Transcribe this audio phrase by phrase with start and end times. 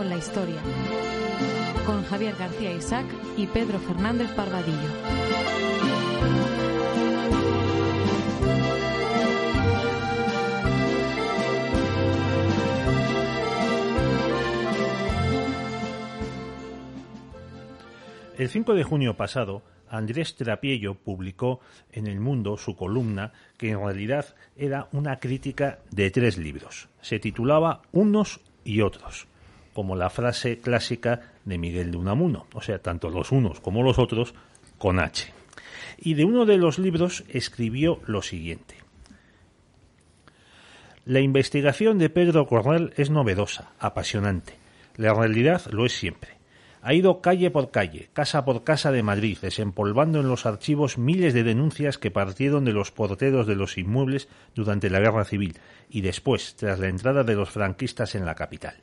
[0.00, 0.56] con la historia,
[1.84, 3.04] con Javier García Isaac
[3.36, 4.88] y Pedro Fernández Barbadillo.
[18.38, 21.60] El 5 de junio pasado, Andrés Trapiello publicó
[21.92, 26.88] en El Mundo su columna que en realidad era una crítica de tres libros.
[27.02, 29.26] Se titulaba Unos y otros,
[29.72, 33.98] como la frase clásica de Miguel de Unamuno, o sea, tanto los unos como los
[33.98, 34.34] otros
[34.78, 35.32] con H.
[35.98, 38.76] Y de uno de los libros escribió lo siguiente.
[41.04, 44.54] La investigación de Pedro Cornell es novedosa, apasionante.
[44.96, 46.40] La realidad lo es siempre.
[46.82, 51.34] Ha ido calle por calle, casa por casa de Madrid, desempolvando en los archivos miles
[51.34, 55.58] de denuncias que partieron de los porteros de los inmuebles durante la Guerra Civil
[55.90, 58.76] y después, tras la entrada de los franquistas en la capital.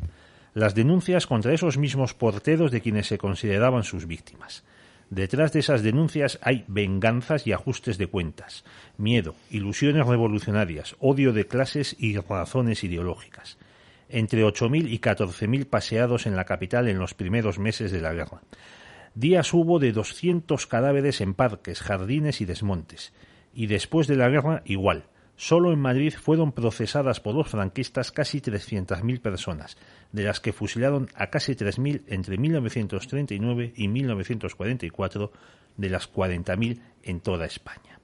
[0.58, 4.64] Las denuncias contra esos mismos porteros de quienes se consideraban sus víctimas.
[5.12, 8.66] Detrás de esas denuncias hay venganzas y ajustes de cuentas,
[8.98, 13.60] miedo, ilusiones revolucionarias, odio de clases y razones ideológicas
[14.10, 18.42] entre 8.000 y 14.000 paseados en la capital en los primeros meses de la guerra.
[19.14, 23.14] Días hubo de 200 cadáveres en parques, jardines y desmontes.
[23.54, 25.04] Y después de la guerra, igual.
[25.38, 29.78] Solo en Madrid fueron procesadas por los franquistas casi 300.000 personas,
[30.12, 35.32] de las que fusilaron a casi 3.000 entre 1939 y 1944,
[35.78, 38.00] de las 40.000 en toda España.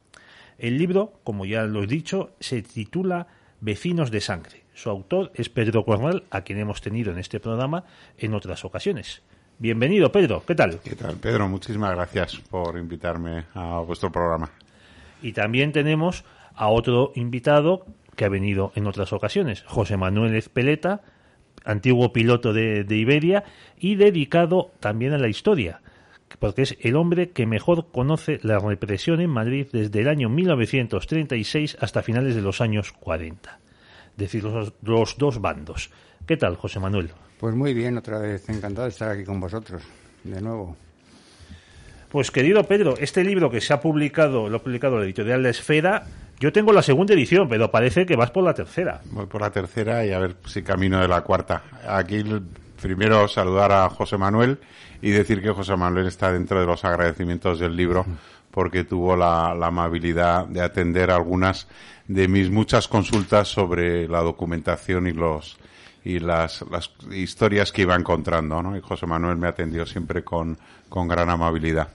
[0.57, 3.27] El libro, como ya lo he dicho, se titula
[3.59, 7.83] Vecinos de Sangre su autor es Pedro Cornell, a quien hemos tenido en este programa
[8.17, 9.21] en otras ocasiones.
[9.59, 10.43] Bienvenido, Pedro.
[10.45, 10.79] ¿Qué tal?
[10.83, 11.47] ¿Qué tal, Pedro?
[11.47, 14.49] Muchísimas gracias por invitarme a vuestro programa.
[15.21, 16.25] Y también tenemos
[16.55, 21.01] a otro invitado que ha venido en otras ocasiones, José Manuel Espeleta,
[21.65, 23.43] antiguo piloto de, de Iberia
[23.77, 25.81] y dedicado también a la historia,
[26.39, 31.77] porque es el hombre que mejor conoce la represión en Madrid desde el año 1936
[31.79, 33.59] hasta finales de los años 40
[34.17, 35.89] decir, los, los dos bandos.
[36.25, 37.11] ¿Qué tal, José Manuel?
[37.39, 39.83] Pues muy bien, otra vez encantado de estar aquí con vosotros,
[40.23, 40.77] de nuevo.
[42.09, 45.49] Pues querido Pedro, este libro que se ha publicado, lo ha publicado la editorial La
[45.49, 46.05] Esfera,
[46.39, 49.01] yo tengo la segunda edición, pero parece que vas por la tercera.
[49.11, 51.63] Voy por la tercera y a ver si camino de la cuarta.
[51.87, 52.23] Aquí
[52.81, 54.59] primero saludar a José Manuel
[55.01, 58.05] y decir que José Manuel está dentro de los agradecimientos del libro
[58.51, 61.67] porque tuvo la, la amabilidad de atender algunas
[62.07, 65.57] de mis muchas consultas sobre la documentación y los
[66.05, 68.75] y las, las historias que iba encontrando, ¿no?
[68.75, 70.57] Y José Manuel me atendió siempre con,
[70.89, 71.87] con gran amabilidad.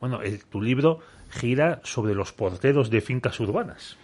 [0.00, 3.96] Bueno, el, tu libro gira sobre los porteros de fincas urbanas.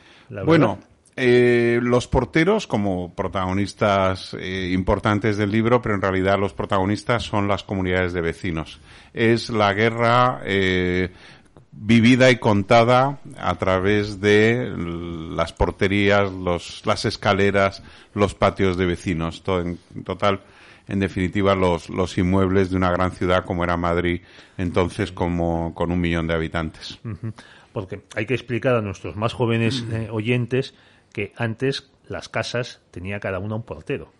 [0.44, 0.78] bueno,
[1.16, 7.46] eh, los porteros como protagonistas eh, importantes del libro, pero en realidad los protagonistas son
[7.46, 8.80] las comunidades de vecinos.
[9.12, 11.12] Es la guerra eh,
[11.70, 19.44] vivida y contada a través de las porterías, los, las escaleras, los patios de vecinos.
[19.44, 20.40] Todo en total,
[20.86, 24.20] en definitiva, los, los inmuebles de una gran ciudad como era Madrid,
[24.58, 27.00] entonces como con un millón de habitantes.
[27.72, 30.74] Porque hay que explicar a nuestros más jóvenes eh, oyentes
[31.12, 34.12] que antes las casas tenía cada una un portero.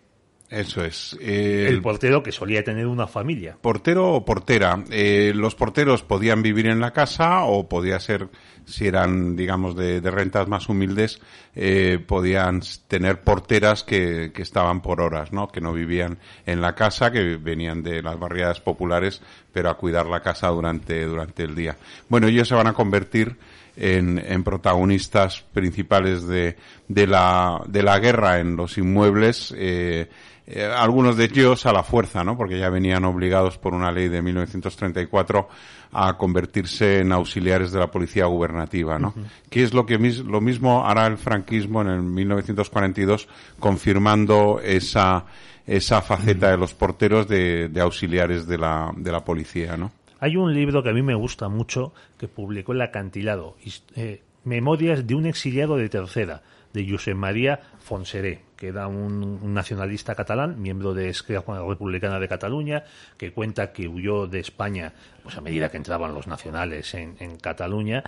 [0.55, 1.17] Eso es.
[1.21, 3.59] el portero que solía tener una familia.
[3.61, 4.85] Portero o portera.
[4.91, 8.29] Eh, los porteros podían vivir en la casa o podía ser,
[8.65, 11.21] si eran, digamos, de, rentas más humildes,
[11.57, 15.49] eh, podían tener porteras que, que, estaban por horas, ¿no?
[15.49, 19.23] Que no vivían en la casa, que venían de las barriadas populares,
[19.53, 21.77] pero a cuidar la casa durante, durante el día.
[22.09, 23.37] Bueno, ellos se van a convertir
[23.77, 26.57] en, en, protagonistas principales de,
[26.89, 30.09] de, la, de la guerra en los inmuebles, eh,
[30.47, 32.37] eh, algunos de ellos a la fuerza, ¿no?
[32.37, 35.49] Porque ya venían obligados por una ley de 1934
[35.93, 39.15] a convertirse en auxiliares de la policía gubernativa, ¿no?
[39.49, 45.25] Que es lo que lo mismo hará el franquismo en el 1942, confirmando esa
[45.67, 49.93] esa faceta de los porteros de, de auxiliares de la, de la policía, ¿no?
[50.21, 53.57] Hay un libro que a mí me gusta mucho que publicó el Acantilado,
[53.97, 56.43] eh, Memorias de un exiliado de tercera,
[56.73, 62.85] de Josep María Fonseré, que era un, nacionalista catalán, miembro de Esquerra Republicana de Cataluña,
[63.19, 68.03] que cuenta que huyó de España pues a medida que entraban los nacionales en, Cataluña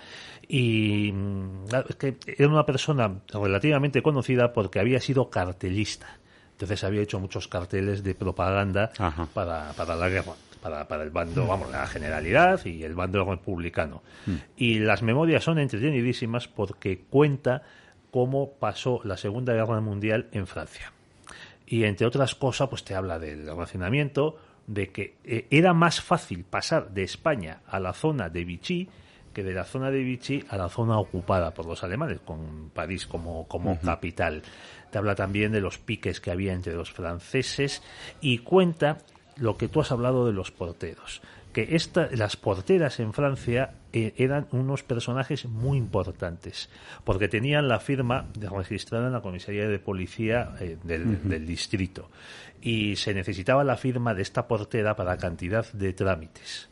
[0.48, 1.66] y mm,
[1.98, 6.06] que era una persona relativamente conocida porque había sido cartelista.
[6.52, 8.90] Entonces había hecho muchos carteles de propaganda
[9.34, 10.32] para, para la guerra.
[10.62, 11.48] Para, para, el bando, mm.
[11.48, 14.02] vamos, la generalidad y el bando republicano.
[14.24, 14.34] Mm.
[14.56, 17.62] Y las memorias son entretenidísimas porque cuenta
[18.10, 20.92] cómo pasó la Segunda Guerra Mundial en Francia.
[21.68, 24.38] y entre otras cosas, pues te habla del almacenamiento,
[24.68, 28.88] de que eh, era más fácil pasar de España a la zona de Vichy
[29.32, 33.06] que de la zona de Vichy a la zona ocupada por los alemanes, con París
[33.06, 34.42] como, como capital.
[34.90, 37.82] Te habla también de los piques que había entre los franceses
[38.22, 38.96] y cuenta
[39.36, 41.20] lo que tú has hablado de los porteros
[41.56, 46.68] que esta, las porteras en Francia eh, eran unos personajes muy importantes,
[47.02, 52.10] porque tenían la firma registrada en la comisaría de policía eh, del, distrito,
[52.60, 56.68] y se necesitaba la firma de esta portera para cantidad de trámites.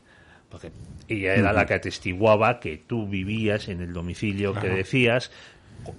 [0.50, 0.70] Porque
[1.08, 5.30] ella era la que atestiguaba que tú vivías en el domicilio que decías,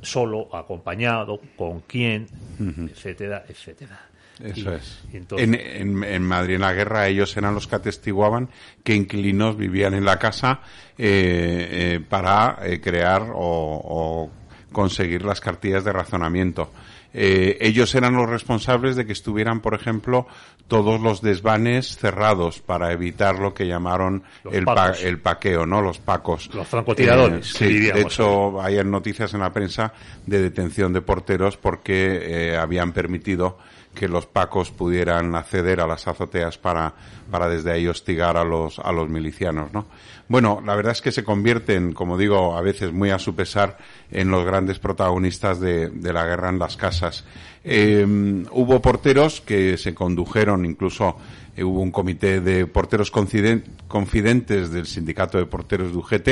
[0.04, 2.28] solo, acompañado, con quién,
[2.60, 4.00] etcétera, etcétera.
[4.44, 5.00] Eso es.
[5.14, 8.50] en, en, Madrid, en la guerra, ellos eran los que atestiguaban
[8.84, 10.60] que inquilinos vivían en la casa
[10.98, 11.68] eh,
[11.98, 14.30] eh, para eh, crear o,
[14.72, 16.70] conseguir las cartillas de razonamiento.
[17.14, 20.28] ellos eran los responsables de que estuvieran, por ejemplo,
[20.68, 24.66] todos los desvanes cerrados para evitar lo que llamaron el,
[25.02, 25.82] el, paqueo, ¿no?
[25.82, 26.54] Los pacos.
[26.54, 27.48] Los francotiradores.
[27.48, 29.94] sí, de hecho, hay noticias en la prensa
[30.26, 33.58] de detención de porteros porque habían permitido
[33.96, 36.94] que los pacos pudieran acceder a las azoteas para,
[37.32, 39.88] para desde ahí hostigar a los, a los milicianos, ¿no?
[40.28, 43.78] Bueno, la verdad es que se convierten, como digo, a veces muy a su pesar,
[44.12, 47.26] en los grandes protagonistas de, de la guerra en las casas.
[47.64, 48.06] Eh,
[48.52, 51.18] hubo porteros que se condujeron, incluso
[51.56, 56.30] eh, hubo un comité de porteros confidentes del sindicato de porteros de UGT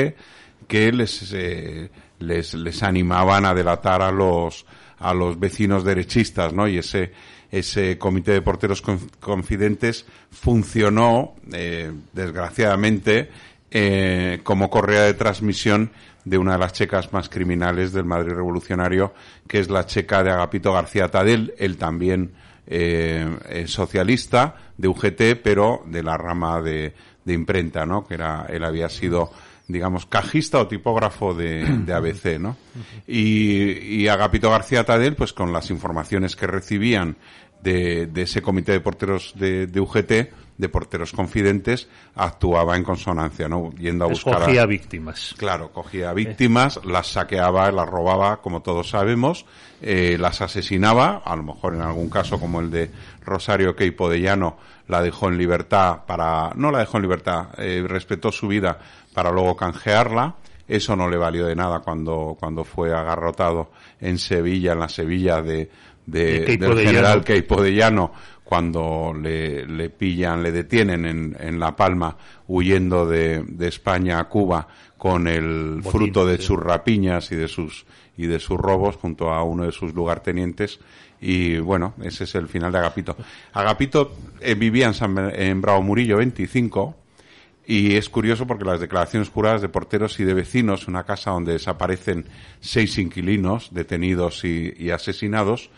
[0.68, 1.90] que les, eh,
[2.20, 4.66] les, les animaban a delatar a los,
[4.98, 6.68] a los vecinos derechistas, ¿no?
[6.68, 7.12] Y ese,
[7.58, 13.30] ese comité de porteros confidentes funcionó, eh, desgraciadamente,
[13.70, 15.92] eh, como correa de transmisión
[16.24, 19.14] de una de las checas más criminales del Madrid revolucionario,
[19.46, 22.32] que es la checa de Agapito García Tadel, él también
[22.66, 28.04] eh, socialista de UGT, pero de la rama de, de imprenta, ¿no?
[28.04, 29.30] Que era, él había sido
[29.66, 32.56] digamos, cajista o tipógrafo de, de ABC, ¿no?
[33.06, 37.16] Y, y Agapito García Tadel, pues con las informaciones que recibían
[37.64, 40.12] de, de ese comité de porteros de, de, UGT,
[40.58, 43.72] de porteros confidentes, actuaba en consonancia, ¿no?
[43.72, 44.40] Yendo a buscar.
[44.40, 45.34] Cogía víctimas.
[45.38, 49.46] Claro, cogía víctimas, las saqueaba, las robaba, como todos sabemos,
[49.80, 52.90] eh, las asesinaba, a lo mejor en algún caso como el de
[53.24, 57.82] Rosario Queipo de Llano, la dejó en libertad para, no la dejó en libertad, eh,
[57.88, 58.78] respetó su vida
[59.14, 60.36] para luego canjearla.
[60.66, 63.70] Eso no le valió de nada cuando, cuando fue agarrotado
[64.00, 65.70] en Sevilla, en la Sevilla de,
[66.06, 68.12] de, del general Queipo de Llano,
[68.42, 72.16] cuando le, le, pillan, le detienen en, en La Palma,
[72.46, 74.68] huyendo de, de, España a Cuba
[74.98, 77.86] con el fruto de sus rapiñas y de sus,
[78.16, 80.78] y de sus robos junto a uno de sus lugartenientes.
[81.20, 83.16] Y bueno, ese es el final de Agapito.
[83.54, 86.96] Agapito eh, vivía en, San, en Bravo Murillo 25,
[87.66, 91.52] y es curioso porque las declaraciones juradas de porteros y de vecinos, una casa donde
[91.52, 92.26] desaparecen
[92.60, 95.70] seis inquilinos detenidos y, asesinados,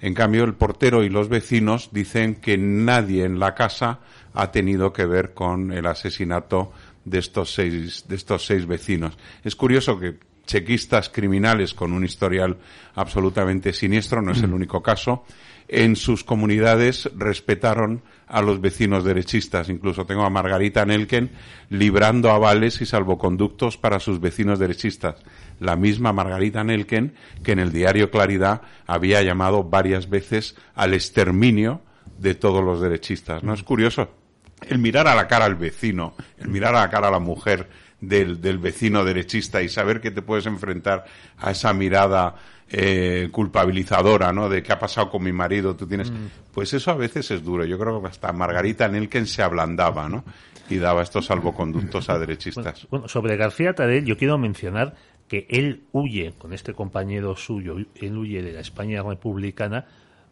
[0.00, 4.00] en cambio el portero y los vecinos dicen que nadie en la casa
[4.32, 6.72] ha tenido que ver con el asesinato
[7.04, 9.16] de estos seis, de estos seis vecinos.
[9.44, 12.56] Es curioso que chequistas criminales con un historial
[12.94, 15.24] absolutamente siniestro, no es el único caso,
[15.72, 19.68] en sus comunidades respetaron a los vecinos derechistas.
[19.68, 21.30] Incluso tengo a Margarita Nelken
[21.68, 25.22] librando avales y salvoconductos para sus vecinos derechistas.
[25.60, 31.82] La misma Margarita Nelken que en el diario Claridad había llamado varias veces al exterminio
[32.18, 33.44] de todos los derechistas.
[33.44, 34.10] ¿No es curioso?
[34.68, 37.68] El mirar a la cara al vecino, el mirar a la cara a la mujer
[38.00, 41.04] del, del vecino derechista y saber que te puedes enfrentar
[41.38, 42.34] a esa mirada
[42.72, 44.48] eh, culpabilizadora, ¿no?
[44.48, 46.10] De qué ha pasado con mi marido, tú tienes...
[46.10, 46.28] Mm.
[46.52, 47.64] Pues eso a veces es duro.
[47.64, 50.24] Yo creo que hasta Margarita Nelken se ablandaba, ¿no?
[50.68, 52.86] Y daba estos salvoconductos a derechistas.
[52.90, 54.94] Bueno, sobre García Tadel yo quiero mencionar
[55.26, 59.86] que él huye, con este compañero suyo, él huye de la España republicana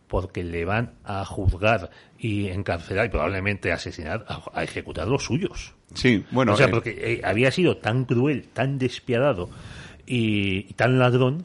[0.09, 5.75] porque le van a juzgar y encarcelar y probablemente asesinar, a, ejecutar los suyos.
[5.95, 6.55] Sí, bueno.
[6.55, 9.51] O sea, eh, porque eh, había sido tan cruel, tan despiadado
[10.07, 11.45] y tan ladrón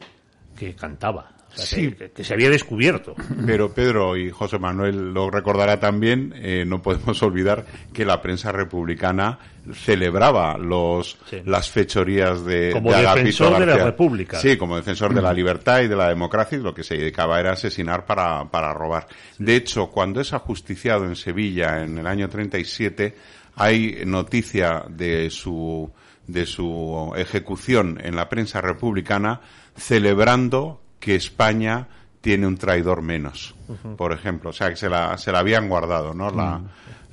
[0.56, 1.30] que cantaba.
[1.54, 1.92] sí.
[1.92, 3.14] Que, se había descubierto.
[3.46, 8.52] Pero Pedro y José Manuel lo recordará también, eh, no podemos olvidar que la prensa
[8.52, 9.38] republicana
[9.72, 15.32] celebraba los las fechorías de como defensor de la república sí como defensor de la
[15.32, 19.06] libertad y de la democracia lo que se dedicaba era asesinar para, para robar
[19.38, 23.14] de hecho cuando es ajusticiado en Sevilla en el año 37
[23.56, 25.90] hay noticia de su
[26.26, 29.40] de su ejecución en la prensa republicana
[29.76, 31.88] celebrando que España
[32.20, 33.54] tiene un traidor menos,
[33.96, 34.50] por ejemplo.
[34.50, 36.30] O sea, que se la, se la habían guardado, ¿no?
[36.30, 36.60] La,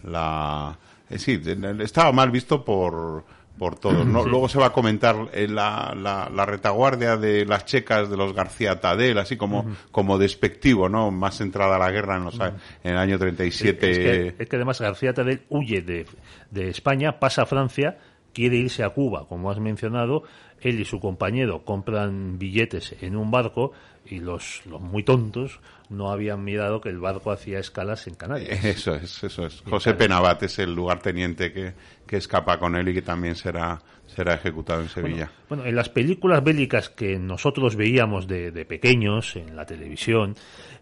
[0.03, 0.77] la,
[1.09, 1.41] eh, sí,
[1.79, 3.25] estaba mal visto por,
[3.57, 4.05] por todos.
[4.05, 4.25] ¿no?
[4.25, 8.79] Luego se va a comentar eh, la, la, retaguardia de las checas de los García
[8.79, 11.11] Tadel, así como, como despectivo, ¿no?
[11.11, 12.53] Más entrada a la guerra en, los, en
[12.83, 13.91] el año 37.
[13.91, 16.05] Es que, es que además García Tadel huye de,
[16.49, 17.97] de España, pasa a Francia,
[18.33, 20.23] quiere irse a Cuba, como has mencionado,
[20.59, 23.71] él y su compañero compran billetes en un barco
[24.05, 25.59] y los, muy tontos
[25.91, 28.63] no habían mirado que el barco hacía escalas en Canarias.
[28.65, 29.61] Eso es, eso es.
[29.69, 31.73] José Penabat es el lugarteniente que,
[32.07, 35.31] que escapa con él y que también será, será ejecutado en Sevilla.
[35.49, 40.35] Bueno, en las películas bélicas que nosotros veíamos de, de pequeños en la televisión,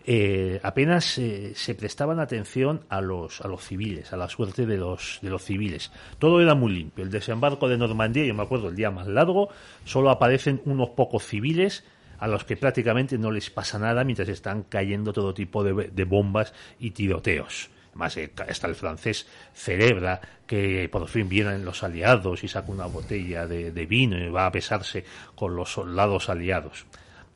[0.06, 4.78] eh, apenas eh, se prestaban atención a los, a los civiles, a la suerte de
[4.78, 5.92] los, de los civiles.
[6.18, 7.04] Todo era muy limpio.
[7.04, 9.50] El desembarco de Normandía, yo me acuerdo, el día más largo,
[9.86, 11.84] solo aparecen unos pocos civiles
[12.20, 16.54] a los que prácticamente no les pasa nada mientras están cayendo todo tipo de, bombas
[16.80, 17.70] y tiroteos.
[17.94, 23.48] Más está el francés celebra que por fin vienen los aliados y saca una botella
[23.48, 25.04] de, de vino y va a besarse
[25.36, 26.86] con los soldados aliados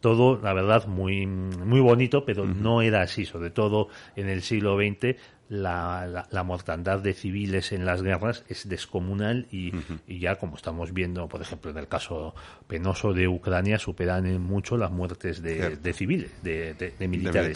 [0.03, 3.25] todo, la verdad, muy, muy bonito, pero no era así.
[3.25, 3.87] Sobre todo
[4.17, 5.15] en el siglo XX,
[5.53, 9.71] la, la, mortandad de civiles en las guerras es descomunal y,
[10.07, 12.33] ya, como estamos viendo, por ejemplo, en el caso
[12.67, 17.55] penoso de Ucrania, superan en mucho las muertes de, civiles, de, de militares.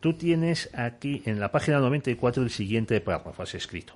[0.00, 3.94] Tú tienes aquí en la página 94 el siguiente párrafo, has escrito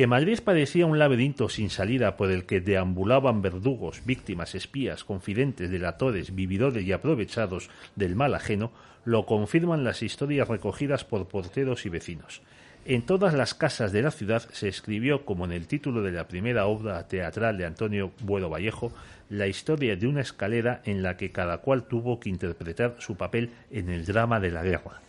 [0.00, 5.70] que Madrid parecía un laberinto sin salida por el que deambulaban verdugos, víctimas, espías, confidentes,
[5.70, 8.72] delatores, vividores y aprovechados del mal ajeno,
[9.04, 12.40] lo confirman las historias recogidas por porteros y vecinos.
[12.86, 16.26] En todas las casas de la ciudad se escribió, como en el título de la
[16.26, 18.94] primera obra teatral de Antonio Buero Vallejo,
[19.28, 23.50] la historia de una escalera en la que cada cual tuvo que interpretar su papel
[23.70, 25.02] en el drama de la guerra.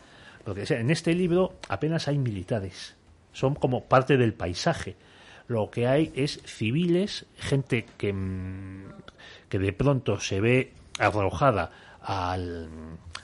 [0.43, 2.97] Porque en este libro apenas hay militares,
[3.33, 4.95] son como parte del paisaje.
[5.47, 8.85] Lo que hay es civiles, gente que, mm,
[9.49, 11.71] que de pronto se ve arrojada
[12.01, 12.69] al,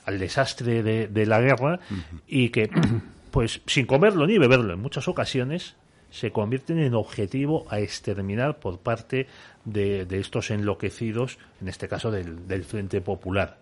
[0.05, 1.79] al desastre de, la guerra
[2.27, 2.69] y que,
[3.31, 5.75] pues sin comerlo ni beberlo en muchas ocasiones,
[6.09, 9.27] se convierten en objetivo a exterminar por parte
[9.65, 13.59] de, de estos enloquecidos, en este caso del, del Frente Popular.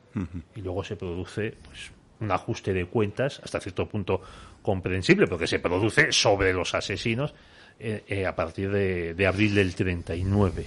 [0.56, 4.22] Y luego se produce pues, un ajuste de cuentas, hasta cierto punto
[4.66, 7.34] comprensible, porque se produce sobre los asesinos
[7.80, 10.66] eh, eh, a partir de, abril del 39.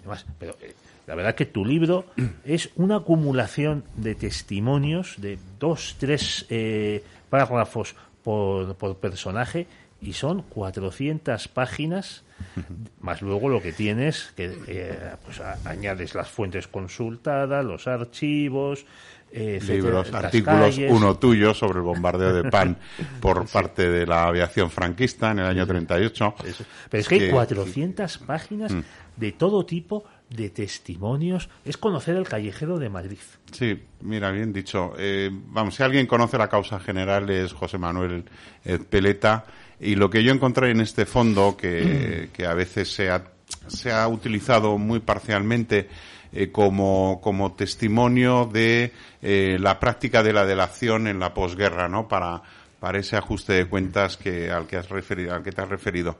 [0.00, 0.74] Además, pero eh,
[1.06, 2.04] la verdad que tu libro
[2.44, 6.46] es una acumulación de testimonios de dos, tres
[7.30, 9.66] párrafos por, por personaje
[10.02, 12.24] y son 400 páginas
[13.00, 14.48] más luego lo que tienes que
[15.26, 18.86] pues añades las fuentes consultadas los archivos
[19.32, 22.76] eh, libros, artículos, uno tuyo sobre el bombardeo de Pan
[23.20, 26.34] por parte de la aviación franquista en el año 38.
[26.90, 28.82] Pero es que, hay 400 páginas mm.
[29.16, 31.48] de todo tipo de testimonios.
[31.64, 33.18] Es conocer el callejero de Madrid.
[33.52, 34.94] Sí, mira, bien dicho.
[34.98, 38.24] Eh, vamos, si alguien conoce la causa general es José Manuel
[38.88, 39.44] Peleta.
[39.80, 43.22] Y lo que yo encontré en este fondo, que, que a veces se ha,
[43.66, 45.88] se ha utilizado muy parcialmente,
[46.32, 52.08] eh, como, como testimonio de eh, la práctica de la delación en la posguerra, ¿no?
[52.08, 52.42] Para,
[52.78, 56.18] para ese ajuste de cuentas que, al que has referido, al que te has referido.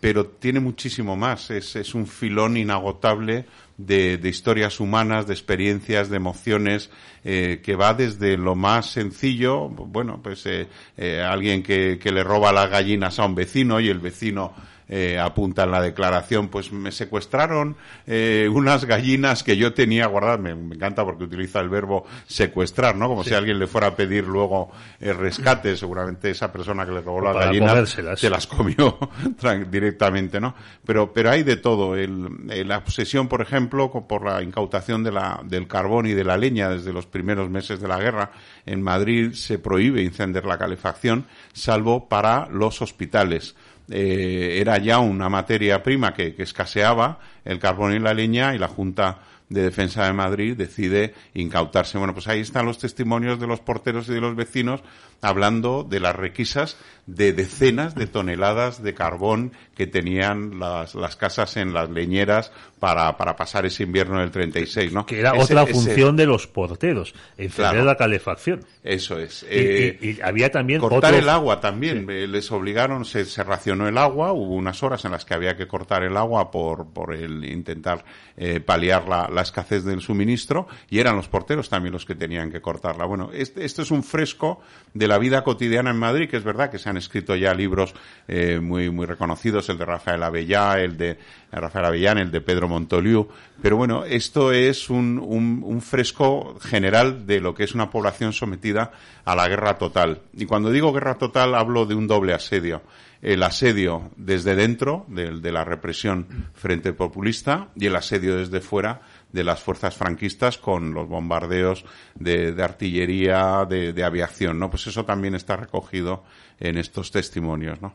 [0.00, 1.50] Pero tiene muchísimo más.
[1.50, 3.44] Es, es un filón inagotable
[3.76, 6.90] de, de, historias humanas, de experiencias, de emociones,
[7.24, 12.24] eh, que va desde lo más sencillo, bueno, pues eh, eh, alguien que, que le
[12.24, 14.52] roba las gallinas a un vecino y el vecino
[14.92, 17.76] eh, apunta en la declaración, pues me secuestraron
[18.08, 20.40] eh, unas gallinas que yo tenía guardadas.
[20.40, 23.06] Me, encanta porque utiliza el verbo secuestrar, ¿no?
[23.06, 25.76] Como si alguien le fuera a pedir luego el rescate.
[25.76, 28.98] Seguramente esa persona que le robó las gallinas se las comió
[29.70, 30.56] directamente, ¿no?
[30.84, 31.94] Pero, pero hay de todo.
[31.94, 36.36] El, la obsesión, por ejemplo, por la incautación de la, del carbón y de la
[36.36, 38.32] leña desde los primeros meses de la guerra.
[38.66, 43.54] En Madrid se prohíbe encender la calefacción, salvo para los hospitales
[43.90, 48.58] eh, era ya una materia prima que, que escaseaba, el carbón y la leña, y
[48.58, 49.18] la Junta
[49.50, 51.98] de Defensa de Madrid decide incautarse.
[51.98, 54.80] Bueno, pues ahí están los testimonios de los porteros y de los vecinos
[55.20, 56.78] hablando de las requisas
[57.14, 63.16] de decenas de toneladas de carbón que tenían las, las casas en las leñeras para,
[63.16, 65.06] para pasar ese invierno del 36, ¿no?
[65.06, 68.60] Que era otra función de los porteros, encender la calefacción.
[68.82, 69.42] Eso es.
[69.42, 72.06] Y, eh, había también cortar el agua también.
[72.10, 74.32] Eh, les obligaron, se, se, racionó el agua.
[74.32, 78.04] Hubo unas horas en las que había que cortar el agua por, por el intentar
[78.36, 82.50] eh, paliar la, la escasez del suministro y eran los porteros también los que tenían
[82.50, 83.04] que cortarla.
[83.04, 84.60] Bueno, este, esto es un fresco
[84.94, 87.94] de la vida cotidiana en Madrid, que es verdad que se han escrito ya libros
[88.28, 91.18] eh, muy, muy reconocidos, el de Rafael Avellá, el de
[91.50, 93.28] Rafael Avellán, el de Pedro Montoliu,
[93.60, 98.32] pero bueno, esto es un, un, un fresco general de lo que es una población
[98.32, 98.92] sometida
[99.24, 100.22] a la guerra total.
[100.32, 102.82] Y cuando digo guerra total hablo de un doble asedio
[103.22, 109.02] el asedio desde dentro de, la represión frente populista y el asedio desde fuera
[109.32, 111.84] de las fuerzas franquistas con los bombardeos
[112.14, 114.70] de, artillería, de, aviación, ¿no?
[114.70, 116.24] Pues eso también está recogido
[116.58, 117.94] en estos testimonios, ¿no?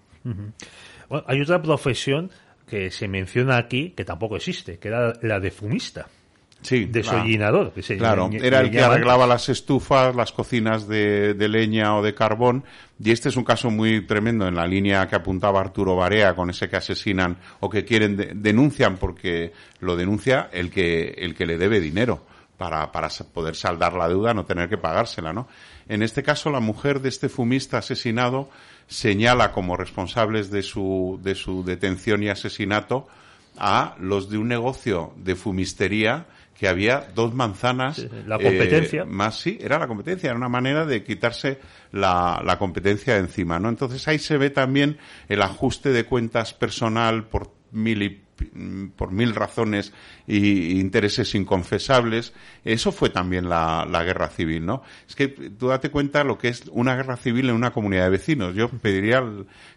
[1.27, 2.31] hay otra profesión
[2.67, 6.07] que se menciona aquí que tampoco existe, que era la de fumista.
[6.61, 7.73] Sí, desollinador.
[7.73, 12.63] Claro, era el que arreglaba las estufas, las cocinas de, leña o de carbón.
[12.99, 16.49] Y este es un caso muy tremendo en la línea que apuntaba Arturo Barea con
[16.49, 21.57] ese que asesinan o que quieren, denuncian porque lo denuncia el que, el que le
[21.57, 22.21] debe dinero
[22.57, 25.47] para, para poder saldar la deuda, no tener que pagársela, ¿no?
[25.87, 28.49] En este caso, la mujer de este fumista asesinado
[28.87, 33.07] señala como responsables de su, de su detención y asesinato
[33.57, 36.25] a los de un negocio de fumistería
[36.57, 38.05] que había dos manzanas.
[38.25, 39.01] la competencia.
[39.03, 41.59] Eh, más, sí, era la competencia, era una manera de quitarse
[41.91, 43.69] la, la competencia de encima, ¿no?
[43.69, 44.97] Entonces ahí se ve también
[45.27, 48.21] el ajuste de cuentas personal por mil
[48.97, 49.93] por mil razones
[50.27, 52.33] e intereses inconfesables.
[52.63, 54.83] Eso fue también la, la, guerra civil, ¿no?
[55.07, 58.09] Es que tú date cuenta lo que es una guerra civil en una comunidad de
[58.09, 58.53] vecinos.
[58.53, 59.23] Yo pediría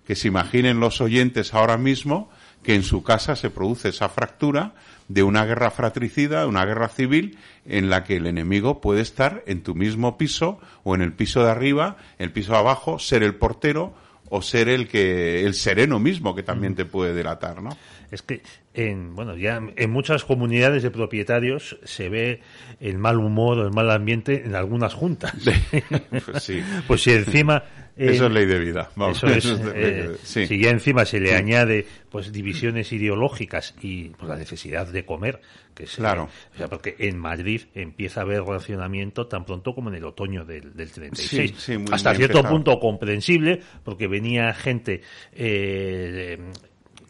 [0.04, 2.30] que se imaginen los oyentes ahora mismo
[2.62, 4.74] que en su casa se produce esa fractura
[5.08, 9.62] de una guerra fratricida, una guerra civil, en la que el enemigo puede estar en
[9.62, 13.34] tu mismo piso o en el piso de arriba, el piso de abajo, ser el
[13.34, 13.94] portero
[14.30, 17.70] o ser el que el sereno mismo que también te puede delatar, ¿no?
[18.10, 18.42] Es que
[18.74, 22.42] en bueno ya en muchas comunidades de propietarios se ve
[22.80, 25.34] el mal humor o el mal ambiente en algunas juntas.
[26.26, 26.62] pues sí.
[26.86, 27.64] Pues si encima
[27.98, 28.90] eso es ley de vida.
[28.96, 34.36] Vamos, eso eh, Si ya encima se le añade pues divisiones ideológicas y pues, la
[34.36, 35.40] necesidad de comer,
[35.74, 36.28] que es, claro.
[36.54, 40.44] o sea, porque en Madrid empieza a haber racionamiento tan pronto como en el otoño
[40.44, 41.70] del, del 36.
[41.92, 46.38] Hasta cierto punto comprensible, porque venía gente eh,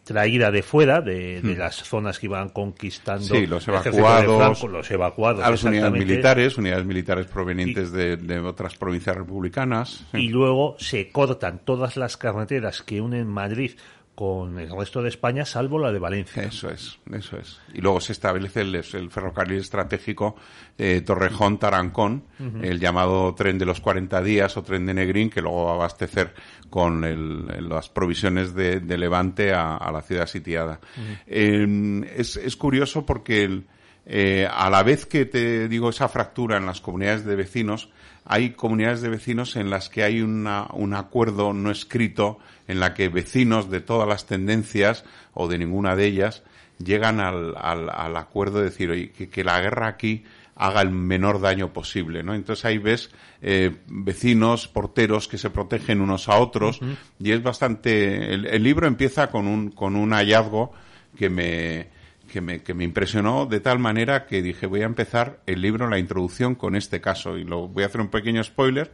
[0.08, 1.58] traída de fuera, de, de, hmm.
[1.58, 3.26] las zonas que iban conquistando.
[3.26, 4.62] Sí, los evacuados.
[4.64, 5.44] los evacuados.
[5.44, 10.06] A las unidades militares, unidades militares provenientes de, de, otras provincias republicanas.
[10.14, 13.72] Y luego se cortan todas las carreteras que unen Madrid
[14.18, 16.42] con el resto de España, salvo la de Valencia.
[16.42, 17.60] Eso es, eso es.
[17.72, 20.34] Y luego se establece el, el ferrocarril estratégico
[20.76, 22.24] eh, Torrejón-Tarancón,
[22.60, 25.74] el llamado tren de los 40 días o tren de Negrín, que luego va a
[25.74, 26.34] abastecer
[26.68, 30.80] con el, las provisiones de, de Levante a, a, la ciudad sitiada.
[31.28, 33.66] eh, es, es, curioso porque el,
[34.04, 37.88] eh, a la vez que te digo esa fractura en las comunidades de vecinos,
[38.24, 42.94] hay comunidades de vecinos en las que hay una, un acuerdo no escrito en la
[42.94, 45.04] que vecinos de todas las tendencias
[45.34, 46.42] o de ninguna de ellas
[46.78, 50.90] llegan al, al, al acuerdo de decir oye, que, que, la guerra aquí haga el
[50.90, 52.34] menor daño posible, ¿no?
[52.34, 53.10] Entonces ahí ves
[53.42, 56.96] eh, vecinos, porteros que se protegen unos a otros uh -huh.
[57.20, 58.34] y es bastante.
[58.34, 60.72] El, el, libro empieza con un con un hallazgo
[61.16, 61.88] que me
[62.28, 65.88] que me, que me impresionó de tal manera que dije voy a empezar el libro,
[65.88, 68.92] la introducción con este caso y lo voy a hacer un pequeño spoiler,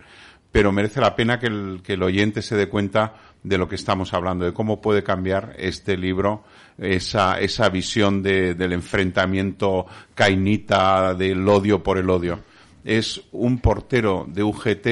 [0.53, 3.77] pero merece la pena que el, que el oyente se dé cuenta de lo que
[3.77, 6.43] estamos hablando, de cómo puede cambiar este libro
[6.79, 12.41] esa, esa visión de, del enfrentamiento cainita, del odio por el odio.
[12.85, 14.87] Es un portero de UGT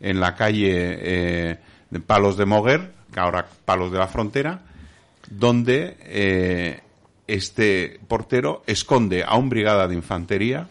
[0.00, 1.58] en la calle eh,
[1.90, 4.60] de Palos de Moguer, que ahora Palos de la Frontera,
[5.30, 6.80] donde eh,
[7.26, 10.66] este portero esconde a un brigada de infantería.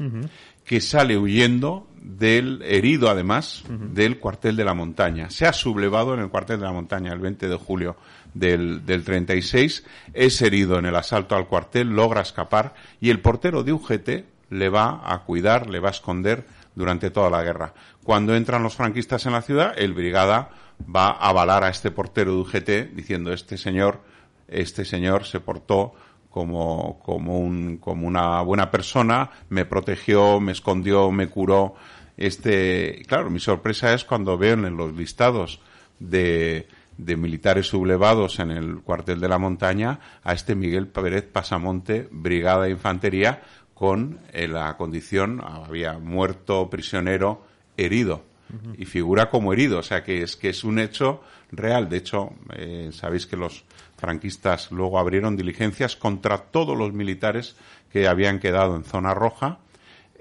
[0.65, 3.93] Que sale huyendo del herido, además, uh -huh.
[3.93, 5.29] del cuartel de la montaña.
[5.29, 7.95] Se ha sublevado en el cuartel de la montaña el 20 de julio
[8.33, 13.63] del, del 36, es herido en el asalto al cuartel, logra escapar y el portero
[13.63, 14.09] de UGT
[14.49, 17.73] le va a cuidar, le va a esconder durante toda la guerra.
[18.03, 20.49] Cuando entran los franquistas en la ciudad, el brigada
[20.93, 24.01] va a avalar a este portero de UGT diciendo este señor,
[24.47, 25.93] este señor se portó
[26.35, 31.75] como, como, un, como una buena persona, me protegió, me escondió, me curó.
[32.17, 35.61] Este, claro, mi sorpresa es cuando veo en los listados
[35.97, 36.67] de,
[36.97, 42.65] de militares sublevados en el cuartel de la montaña a este Miguel Pérez Pasamonte, Brigada
[42.65, 43.41] de Infantería,
[43.73, 47.45] con eh, la condición, había muerto, prisionero,
[47.77, 48.25] herido.
[48.49, 48.75] Uh -huh.
[48.77, 51.87] Y figura como herido, o sea que es que es un hecho real.
[51.87, 53.63] De hecho, eh, sabéis que los
[54.05, 57.55] franquistas luego abrieron diligencias contra todos los militares
[57.91, 59.57] que habían quedado en zona roja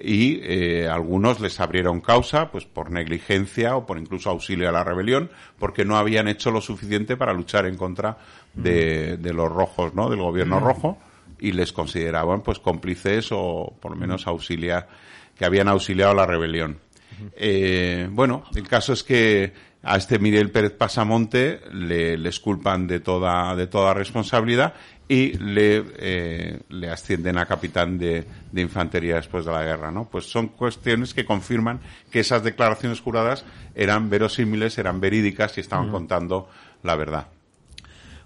[0.01, 4.85] y eh, algunos les abrieron causa pues por negligencia o por incluso auxilio a la
[4.85, 8.16] rebelión porque no habían hecho lo suficiente para luchar en contra
[8.55, 10.99] de, de los rojos no del gobierno rojo
[11.38, 14.88] y les consideraban pues cómplices o por lo menos auxiliar
[15.37, 16.79] que habían auxiliado a la rebelión.
[17.37, 19.53] Eh, bueno el caso es que
[19.85, 24.75] a este Miguel Pérez Pasamonte le, les culpan de toda de toda responsabilidad
[25.07, 30.09] y le, eh, le ascienden a capitán de, de, infantería después de la guerra, ¿no?
[30.09, 33.44] Pues son cuestiones que confirman que esas declaraciones juradas
[33.75, 36.49] eran verosímiles, eran verídicas y estaban contando
[36.83, 37.27] la verdad.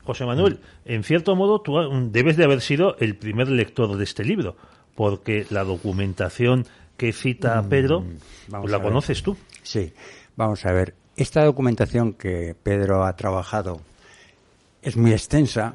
[0.04, 1.74] José Manuel, en cierto modo tú
[2.10, 4.56] debes de haber sido el primer lector de este libro,
[4.94, 6.64] porque la documentación
[6.96, 8.04] que cita Pedro,
[8.50, 9.36] pues la conoces tú.
[9.62, 9.92] Sí,
[10.36, 10.94] vamos a ver.
[11.18, 13.80] Esta documentación que Pedro ha trabajado
[14.80, 15.74] es muy extensa,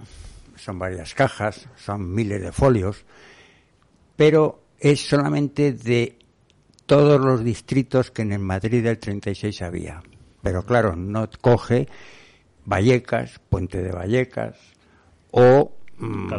[0.55, 3.03] son varias cajas, son miles de folios,
[4.15, 6.17] pero es solamente de
[6.85, 10.01] todos los distritos que en el Madrid del 36 había.
[10.41, 11.89] Pero claro, no coge
[12.63, 14.55] Vallecas, Puente de Vallecas
[15.31, 16.29] o mmm,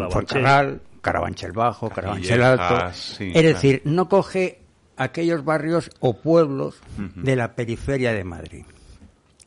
[1.03, 2.91] Carabanchel Bajo, Carabanchel Alto.
[2.95, 4.63] Sí, es decir, no coge
[4.97, 7.23] aquellos barrios o pueblos uh -huh.
[7.23, 8.65] de la periferia de Madrid.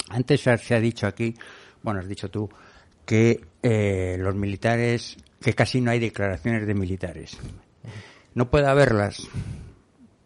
[0.10, 1.36] Antes se ha dicho aquí,
[1.84, 2.50] bueno, has dicho tú,
[3.06, 7.38] que eh, los militares, que casi no hay declaraciones de militares.
[8.34, 9.28] No puede haberlas,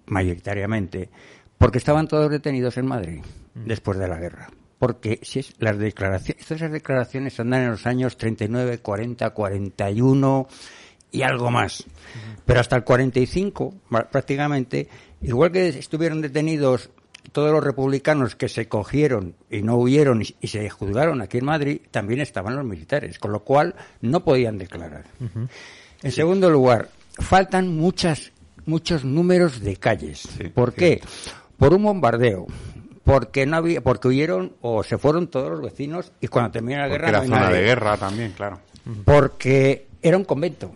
[0.08, 1.10] mayoritariamente,
[1.58, 3.22] porque estaban todos detenidos en Madrid
[3.54, 4.50] después de la guerra.
[4.80, 10.48] Porque si es, las declaraciones, esas declaraciones andan en los años 39, 40, 41
[11.12, 11.86] y algo más.
[12.46, 13.76] Pero hasta el 45,
[14.12, 14.88] prácticamente,
[15.22, 16.90] igual que estuvieron detenidos
[17.32, 21.46] todos los republicanos que se cogieron y no huyeron y, y, se juzgaron aquí en
[21.46, 25.06] Madrid, también estaban los militares, con lo cual no podían declarar.
[25.20, 25.48] Uh -huh.
[26.04, 26.18] En sí.
[26.18, 28.32] segundo lugar, faltan muchas,
[28.66, 30.20] muchos números de calles.
[30.38, 31.02] Sí, ¿Por qué?
[31.58, 32.48] Por un bombardeo.
[33.04, 36.84] Porque no había, porque huyeron o se fueron todos los vecinos y cuando terminó la
[36.88, 37.58] porque guerra era no zona nadie.
[37.58, 38.60] de guerra también, claro.
[39.06, 40.72] Porque era un convento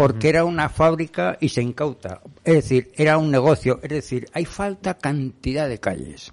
[0.00, 2.22] porque era una fábrica y se incauta.
[2.42, 3.80] Es decir, era un negocio.
[3.82, 6.32] Es decir, hay falta cantidad de calles.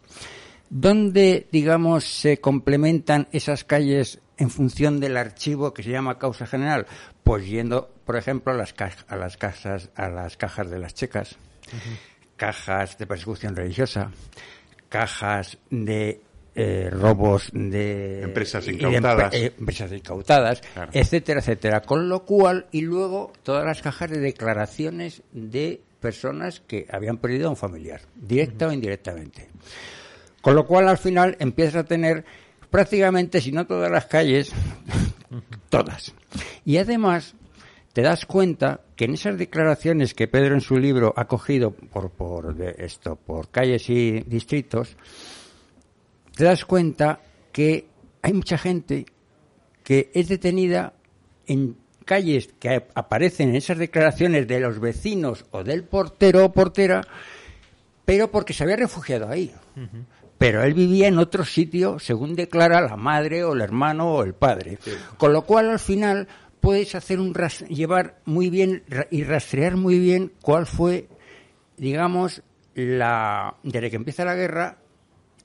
[0.70, 6.88] ¿Dónde, digamos, se complementan esas calles en función del archivo que se llama causa general?
[7.26, 8.74] Pues yendo, por ejemplo, a las,
[9.06, 11.98] a las casas, a las cajas de las checas, uh -huh.
[12.38, 14.12] cajas de persecución religiosa,
[14.88, 16.22] cajas de
[16.60, 20.92] eh, robos de empresas incautadas, de, eh, empresas incautadas claro.
[20.92, 21.82] etcétera, etcétera.
[21.82, 27.48] Con lo cual, y luego todas las cajas de declaraciones de personas que habían perdido
[27.48, 28.72] a un familiar, directa uh -huh.
[28.72, 29.50] o indirectamente.
[30.42, 32.26] Con lo cual, al final, empiezas a tener
[32.72, 35.42] prácticamente, si no todas las calles, uh -huh.
[35.70, 36.12] todas.
[36.66, 37.36] Y además,
[37.94, 42.10] te das cuenta que en esas declaraciones que Pedro en su libro ha cogido por,
[42.10, 44.98] por esto, por calles y distritos,
[46.38, 47.20] te das cuenta
[47.52, 47.88] que
[48.22, 49.06] hay mucha gente
[49.84, 50.94] que es detenida
[51.48, 57.02] en calles que aparecen en esas declaraciones de los vecinos o del portero o portera,
[58.06, 59.52] pero porque se había refugiado ahí.
[59.76, 60.06] Uh -huh.
[60.38, 64.36] Pero él vivía en otro sitio, según declara la madre o el hermano o el
[64.36, 64.78] padre.
[64.82, 64.92] Sí.
[65.18, 66.28] Con lo cual, al final,
[66.60, 67.34] puedes hacer un
[67.70, 71.08] llevar muy bien y rastrear muy bien cuál fue,
[71.78, 72.44] digamos,
[72.76, 74.78] la desde que empieza la guerra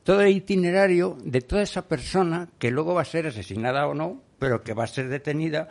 [0.04, 4.22] todo el itinerario de toda esa persona que luego va a ser asesinada o no,
[4.38, 5.68] pero que va a ser detenida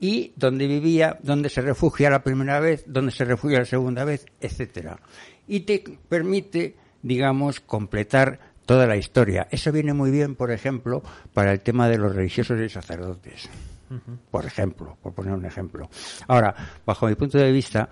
[0.00, 4.26] y dónde vivía, dónde se refugia la primera vez, dónde se refugia la segunda vez,
[4.40, 4.98] etcétera.
[5.46, 9.46] Y te permite, digamos, completar toda la historia.
[9.50, 13.48] Eso viene muy bien, por ejemplo, para el tema de los religiosos y sacerdotes.
[13.90, 14.18] Uh -huh.
[14.30, 15.88] Por ejemplo, por poner un ejemplo.
[16.28, 17.88] Ahora, bajo mi punto de vista,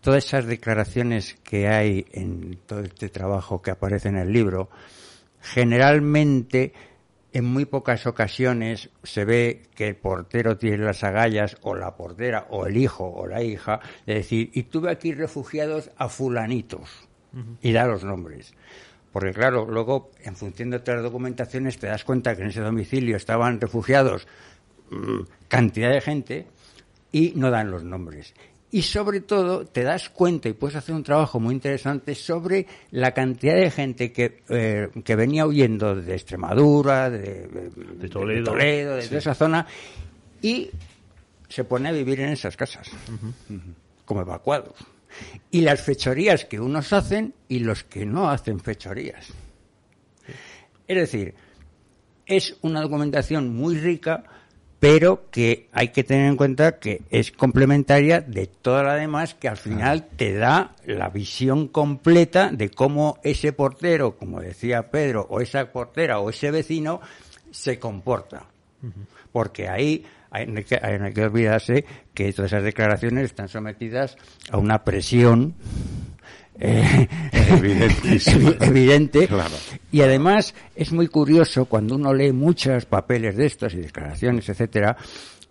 [0.00, 4.68] todas esas declaraciones que hay en todo este trabajo que aparece en el libro,
[5.52, 6.72] generalmente
[7.32, 12.46] en muy pocas ocasiones se ve que el portero tiene las agallas o la portera
[12.50, 17.38] o el hijo o la hija de decir, y tuve aquí refugiados a fulanitos uh
[17.38, 17.56] -huh.
[17.62, 18.54] y da los nombres.
[19.12, 23.16] Porque claro, luego en función de otras documentaciones te das cuenta que en ese domicilio
[23.16, 24.26] estaban refugiados
[24.90, 26.46] mmm, cantidad de gente
[27.12, 28.34] y no dan los nombres
[28.76, 33.14] y sobre todo te das cuenta y puedes hacer un trabajo muy interesante sobre la
[33.14, 38.44] cantidad de gente que, eh, que venía huyendo de Extremadura, de, de, de Toledo, de,
[38.44, 39.16] Toledo, de sí.
[39.16, 39.66] esa zona
[40.42, 40.68] y
[41.48, 43.12] se pone a vivir en esas casas uh
[43.48, 43.60] -huh.
[44.04, 44.74] como evacuados.
[45.50, 49.28] Y las fechorías que unos hacen y los que no hacen fechorías.
[50.86, 51.34] Es decir,
[52.26, 54.35] es una documentación muy rica
[54.80, 59.48] pero que hay que tener en cuenta que es complementaria de toda la demás, que
[59.48, 65.40] al final te da la visión completa de cómo ese portero, como decía Pedro, o
[65.40, 67.00] esa portera o ese vecino
[67.50, 68.44] se comporta.
[69.32, 74.16] Porque ahí hay, no hay que, hay que olvidarse que todas esas declaraciones están sometidas
[74.50, 75.54] a una presión
[76.58, 77.08] eh,
[78.60, 79.28] evidente.
[79.92, 84.96] Y además es muy curioso cuando uno lee muchos papeles de estos y declaraciones, etcétera.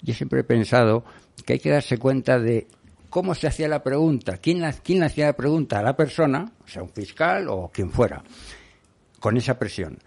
[0.01, 1.03] Yo siempre he pensado
[1.45, 2.67] que hay que darse cuenta de
[3.09, 6.51] cómo se hacía la pregunta, quién, la, quién le hacía la pregunta a la persona,
[6.63, 8.23] o sea, un fiscal o quien fuera,
[9.19, 9.99] con esa presión.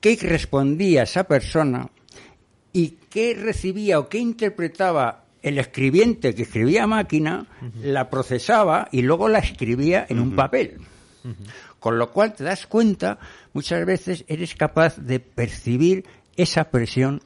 [0.00, 1.88] ¿Qué respondía esa persona
[2.72, 7.46] y qué recibía o qué interpretaba el escribiente que escribía a máquina
[7.82, 10.78] la procesaba y luego la escribía en un papel.
[11.78, 13.18] Con lo cual te das cuenta,
[13.52, 17.22] muchas veces eres capaz de percibir esa presión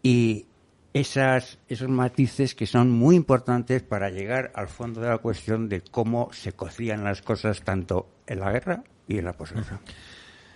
[0.00, 0.46] y
[0.92, 5.80] esas, esos matices que son muy importantes para llegar al fondo de la cuestión de
[5.80, 9.80] cómo se cocían las cosas tanto en la guerra y en la posguerra.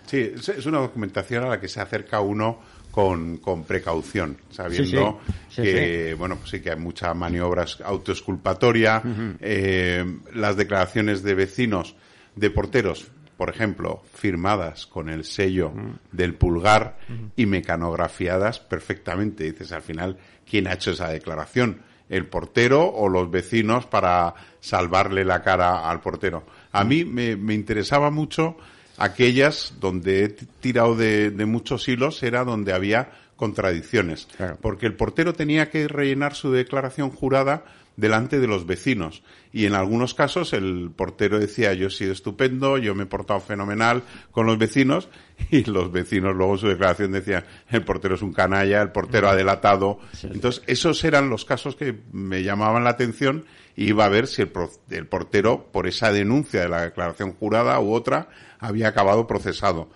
[0.05, 2.59] Sí, es una documentación a la que se acerca uno
[2.91, 5.19] con, con precaución, sabiendo
[5.55, 9.01] que, bueno, pues sí que hay muchas maniobras autoesculpatoria,
[9.39, 11.95] eh, las declaraciones de vecinos,
[12.35, 15.71] de porteros, por ejemplo, firmadas con el sello
[16.11, 16.97] del pulgar
[17.35, 19.45] y mecanografiadas perfectamente.
[19.45, 20.17] Dices, al final,
[20.49, 21.81] ¿quién ha hecho esa declaración?
[22.09, 26.43] ¿El portero o los vecinos para salvarle la cara al portero?
[26.71, 28.57] A mí me, me interesaba mucho
[28.99, 34.27] aquellas donde he tirado de, muchos hilos era donde había contradicciones.
[34.61, 37.63] Porque el portero tenía que rellenar su declaración jurada
[37.95, 39.23] delante de los vecinos.
[39.51, 43.39] Y en algunos casos el portero decía, yo he sido estupendo, yo me he portado
[43.39, 45.09] fenomenal con los vecinos,
[45.51, 49.29] y los vecinos luego en su declaración decían, el portero es un canalla, el portero
[49.29, 49.99] ha delatado.
[50.23, 53.45] Entonces, esos eran los casos que me llamaban la atención
[53.79, 54.51] y iba a ver si el,
[54.89, 58.27] el portero, por esa denuncia de la declaración jurada u otra,
[58.59, 59.87] había acabado procesado.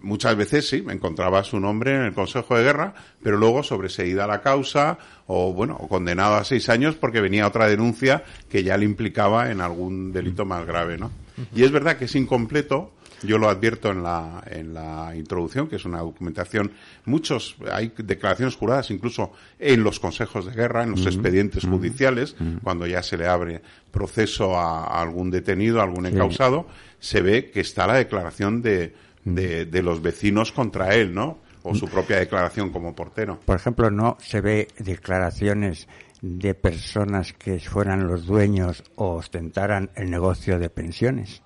[0.00, 4.40] Muchas veces sí, encontraba su nombre en el Consejo de Guerra, pero luego sobreseída la
[4.40, 4.96] causa
[5.26, 9.60] o, bueno, condenado a seis años porque venía otra denuncia que ya le implicaba en
[9.60, 11.10] algún delito más grave, ¿no?
[11.54, 15.76] Y es verdad que es incompleto, yo lo advierto en la, en la introducción, que
[15.76, 16.72] es una documentación.
[17.04, 22.86] Muchos, hay declaraciones juradas incluso en los consejos de guerra, en los expedientes judiciales, cuando
[22.86, 26.66] ya se le abre proceso a, algún detenido, a algún encausado,
[26.98, 31.38] se ve que está la declaración de, de, los vecinos contra él, ¿no?
[31.62, 33.40] O su propia declaración como portero.
[33.44, 35.88] Por ejemplo, no se ve declaraciones
[36.22, 41.42] de personas que fueran los dueños o ostentaran el negocio de pensiones.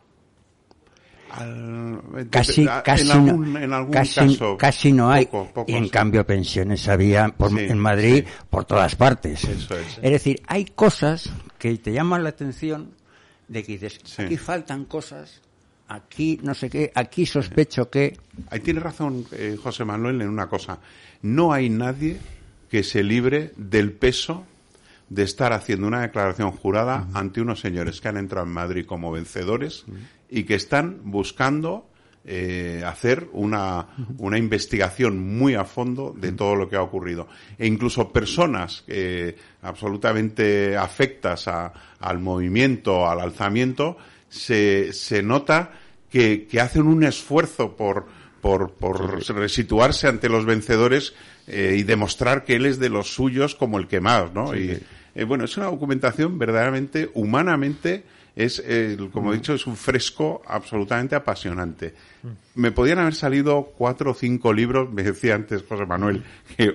[2.30, 3.90] Casi, casi, no,
[4.58, 5.28] casi, no hay.
[5.66, 9.44] y en cambio pensiones había en Madrid por todas partes.
[9.44, 9.68] es.
[9.70, 10.02] es.
[10.02, 12.90] decir, hay cosas que te llaman la atención
[13.48, 15.40] de que dices, aquí faltan cosas
[15.90, 18.16] aquí no sé qué, aquí sospecho que...
[18.50, 20.78] Ahí tiene razón eh, José Manuel en una cosa.
[21.22, 22.18] No hay nadie
[22.70, 24.46] que se libre del peso
[25.08, 29.10] de estar haciendo una declaración jurada ante unos señores que han entrado en Madrid como
[29.10, 29.84] vencedores
[30.30, 31.86] y que están buscando
[32.24, 33.86] eh, hacer una,
[34.18, 37.28] una, investigación muy a fondo de todo lo que ha ocurrido.
[37.58, 43.96] E incluso personas eh, absolutamente afectas a, al movimiento, al alzamiento,
[44.28, 45.72] se, se nota
[46.10, 48.06] que, que, hacen un esfuerzo por,
[48.40, 51.14] por, por resituarse ante los vencedores
[51.46, 54.54] eh, y demostrar que él es de los suyos como el que más, ¿no?
[54.54, 54.78] y
[55.14, 58.04] eh, bueno, es una documentación verdaderamente, humanamente,
[58.44, 61.94] es, eh, como he dicho, es un fresco absolutamente apasionante.
[62.54, 66.24] Me podían haber salido cuatro o cinco libros, me decía antes José Manuel,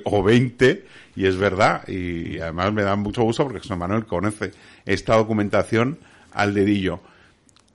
[0.04, 4.52] o veinte, y es verdad, y además me da mucho gusto porque José Manuel conoce
[4.86, 5.98] esta documentación
[6.34, 7.00] al dedillo.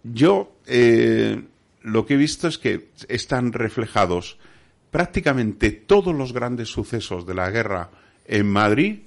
[0.02, 1.42] Yo eh,
[1.82, 4.38] lo que he visto es que están reflejados
[4.90, 7.90] prácticamente todos los grandes sucesos de la guerra
[8.26, 9.00] en Madrid,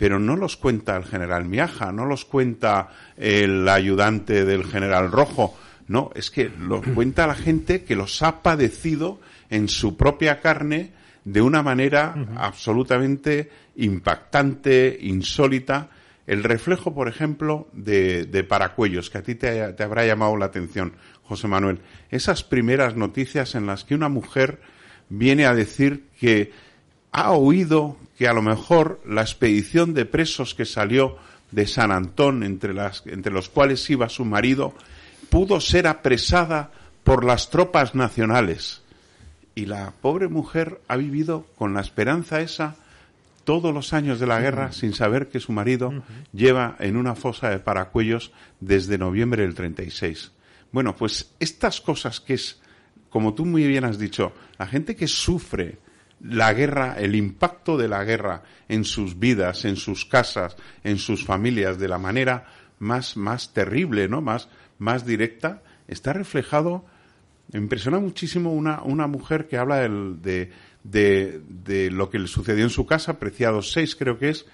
[0.00, 5.58] pero no los cuenta el general Miaja, no los cuenta el ayudante del general Rojo,
[5.88, 10.92] no, es que los cuenta la gente que los ha padecido en su propia carne
[11.26, 15.90] de una manera absolutamente impactante, insólita,
[16.26, 20.46] el reflejo, por ejemplo, de, de Paracuellos, que a ti te, te, habrá llamado la
[20.46, 21.80] atención, José Manuel.
[22.10, 24.60] Esas primeras noticias en las que una mujer
[25.10, 26.52] viene a decir que
[27.12, 31.16] ha oído que a lo mejor la expedición de presos que salió
[31.50, 34.74] de San Antón, entre, las, entre los cuales iba su marido,
[35.30, 36.70] pudo ser apresada
[37.04, 38.82] por las tropas nacionales.
[39.54, 42.76] Y la pobre mujer ha vivido con la esperanza esa
[43.44, 45.92] todos los años de la guerra sin saber que su marido
[46.32, 50.30] lleva en una fosa de paracuellos desde noviembre del 36.
[50.72, 52.60] Bueno, pues estas cosas que es,
[53.08, 55.78] como tú muy bien has dicho, la gente que sufre
[56.22, 61.24] la guerra, el impacto de la guerra en sus vidas, en sus casas, en sus
[61.24, 62.46] familias, de la manera
[62.78, 64.20] más, más terrible, ¿no?
[64.20, 66.84] Más, más directa, está reflejado.
[67.52, 70.50] Me impresiona muchísimo una, una mujer que habla de,
[70.84, 74.46] de, de, lo que le sucedió en su casa, Preciado 6 creo que es,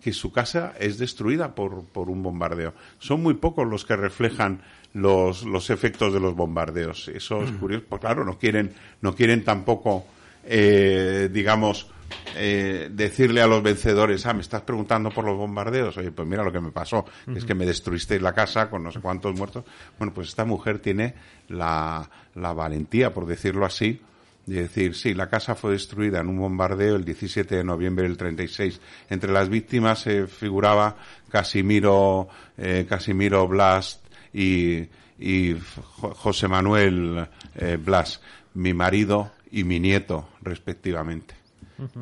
[0.00, 2.72] que su casa es destruida por, por un bombardeo.
[2.98, 4.62] Son muy pocos los que reflejan
[4.94, 7.08] los, los efectos de los bombardeos.
[7.08, 10.06] Eso es curioso, pues claro, no quieren, no quieren tampoco
[10.44, 11.90] eh, digamos,
[12.36, 16.44] eh, decirle a los vencedores, ah, me estás preguntando por los bombardeos, oye, pues mira
[16.44, 19.64] lo que me pasó, es que me destruisteis la casa con no sé cuántos muertos.
[19.98, 21.14] Bueno, pues esta mujer tiene
[21.48, 24.00] la, la valentía, por decirlo así,
[24.46, 28.16] de decir, sí, la casa fue destruida en un bombardeo el 17 de noviembre del
[28.16, 28.80] 36.
[29.08, 30.96] Entre las víctimas se figuraba
[31.30, 34.00] Casimiro, eh, Casimiro Blas
[34.32, 35.56] y, y
[36.00, 38.20] José Manuel eh, Blas,
[38.54, 41.34] mi marido y mi nieto, respectivamente.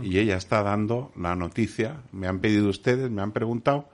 [0.02, 3.88] Y ella está dando la noticia, me han pedido ustedes, me han preguntado,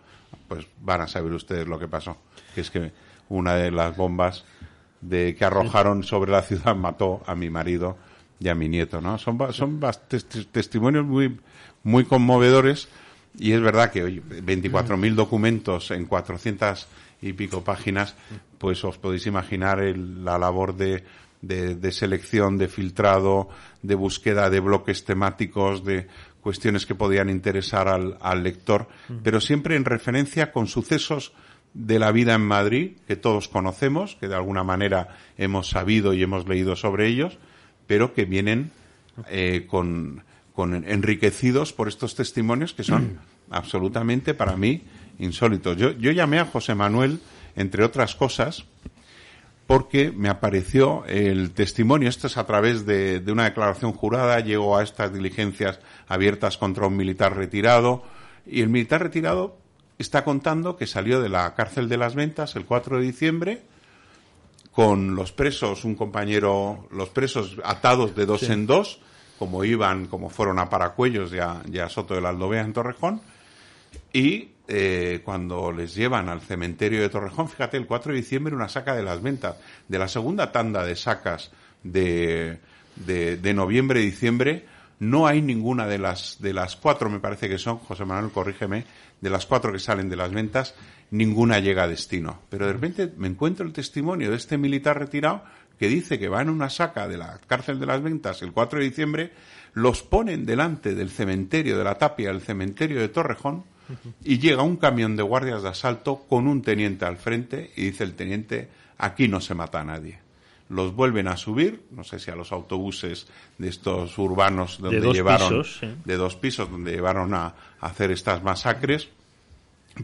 [0.48, 2.16] pues van a saber ustedes lo que pasó,
[2.54, 2.92] que es que
[3.28, 4.44] una de las bombas
[5.02, 7.98] de que arrojaron sobre la ciudad mató a mi marido
[8.40, 9.18] y a mi nieto, ¿no?
[9.18, 9.80] Son, son
[10.52, 11.38] testimonios muy,
[11.82, 12.88] muy conmovedores
[13.38, 16.86] y es verdad que, oye, 24.000 documentos en 400
[17.20, 18.14] y pico páginas,
[18.58, 21.04] pues os podéis imaginar la labor de
[21.46, 23.48] de, selección, de filtrado,
[23.82, 26.08] de búsqueda de bloques temáticos, de
[26.40, 28.88] cuestiones que podían interesar al, lector,
[29.22, 31.32] pero siempre en referencia con sucesos
[31.72, 36.22] de la vida en Madrid, que todos conocemos, que de alguna manera hemos sabido y
[36.22, 37.38] hemos leído sobre ellos,
[37.86, 38.70] pero que vienen
[39.28, 40.22] eh, con,
[40.54, 43.18] con, enriquecidos por estos testimonios que son
[43.50, 44.82] absolutamente para mí
[45.18, 45.76] insólitos.
[45.76, 47.20] Yo, yo llamé a José Manuel,
[47.56, 48.66] entre otras cosas,
[49.66, 54.82] porque me apareció el testimonio, esto es a través de, una declaración jurada, llegó a
[54.82, 58.02] estas diligencias abiertas contra un militar retirado,
[58.46, 59.56] y el militar retirado
[59.98, 63.62] está contando que salió de la cárcel de las ventas el 4 de diciembre
[64.70, 68.98] con los presos, un compañero, los presos atados de dos en dos,
[69.38, 72.72] como iban, como fueron a Paracuellos y a, y a Soto de la Aldovea en
[72.72, 73.22] Torrejón,
[74.12, 78.68] y eh, cuando les llevan al cementerio de Torrejón, fíjate, el 4 de diciembre una
[78.68, 79.56] saca de las ventas,
[79.88, 81.50] de la segunda tanda de sacas
[81.82, 82.60] de,
[82.96, 84.64] de, noviembre y diciembre,
[85.00, 88.84] no hay ninguna de las, de las cuatro, me parece que son, José Manuel, corrígeme,
[89.20, 90.74] de las cuatro que salen de las ventas,
[91.10, 92.40] ninguna llega a destino.
[92.48, 95.44] Pero de repente me encuentro el testimonio de este militar retirado
[95.78, 98.78] que dice que va en una saca de la cárcel de las ventas el 4
[98.78, 99.32] de diciembre,
[99.74, 103.64] los ponen delante del cementerio de la Tapia, el cementerio de Torrejón,
[104.22, 108.04] y llega un camión de guardias de asalto con un teniente al frente y dice
[108.04, 108.68] el teniente,
[108.98, 110.18] aquí no se mata a nadie.
[110.70, 113.26] Los vuelven a subir, no sé si a los autobuses
[113.58, 115.64] de estos urbanos donde de llevaron
[116.04, 119.08] de dos pisos donde llevaron a, hacer estas masacres,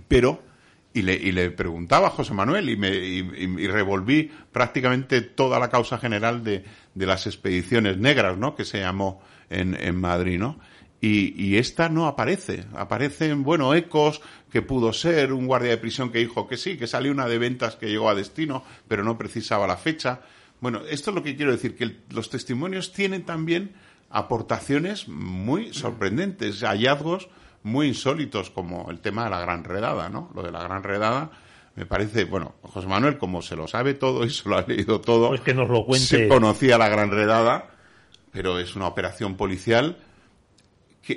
[0.06, 0.42] pero
[0.92, 5.70] y le, y le preguntaba a José Manuel y, me, y, revolví prácticamente toda la
[5.70, 6.64] causa general de,
[6.94, 8.54] de las expediciones negras, ¿no?
[8.54, 10.58] Que se llamó en, en Madrid, ¿no?
[11.00, 12.64] Y, y, esta no aparece.
[12.74, 16.86] Aparecen, bueno, ecos que pudo ser, un guardia de prisión que dijo que sí, que
[16.86, 20.20] salió una de ventas que llegó a destino, pero no precisaba la fecha.
[20.60, 23.72] Bueno, esto es lo que quiero decir, que los testimonios tienen también
[24.10, 27.28] aportaciones muy sorprendentes, hallazgos
[27.62, 30.30] muy insólitos, como el tema de la gran redada, ¿no?
[30.34, 31.30] Lo de la gran redada
[31.76, 35.00] me parece, bueno, José Manuel, como se lo sabe todo y se lo ha leído
[35.00, 36.06] todo, pues que nos lo cuente.
[36.06, 37.70] se conocía la gran redada,
[38.32, 39.96] pero es una operación policial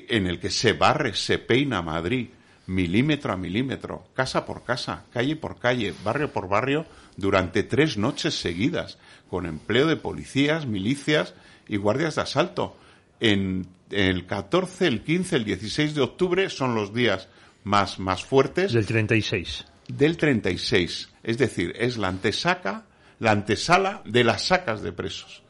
[0.10, 2.30] en el que se barre, se peina Madrid,
[2.68, 6.86] milímetro a milímetro, casa por casa, calle por calle, barrio por barrio,
[7.18, 8.98] durante tres noches seguidas,
[9.30, 11.34] con empleo de policías, milicias
[11.68, 12.78] y guardias de asalto.
[13.20, 17.28] En, el 14, el 15, el 16 de octubre son los días
[17.64, 18.74] más, más fuertes.
[18.74, 19.66] Del 36.
[19.88, 21.10] Del 36.
[21.22, 22.86] Es decir, es la antesaca,
[23.20, 25.44] la antesala de las sacas de presos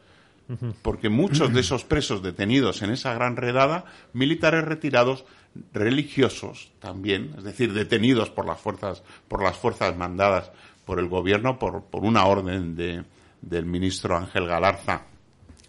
[0.81, 5.25] porque muchos de esos presos detenidos en esa gran redada, militares retirados,
[5.73, 10.51] religiosos también, es decir, detenidos por las fuerzas, por las fuerzas mandadas
[10.85, 13.03] por el gobierno, por, por una orden de,
[13.41, 15.03] del ministro Ángel Galarza,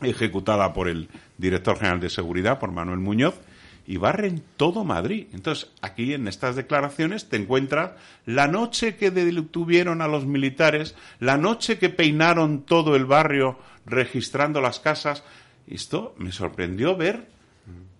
[0.00, 1.08] ejecutada por el
[1.38, 3.34] director general de seguridad, por Manuel Muñoz,
[3.86, 5.26] y barren todo Madrid.
[5.32, 7.92] Entonces, aquí en estas declaraciones te encuentras
[8.24, 14.60] la noche que detuvieron a los militares, la noche que peinaron todo el barrio registrando
[14.60, 15.22] las casas.
[15.66, 17.28] Esto me sorprendió ver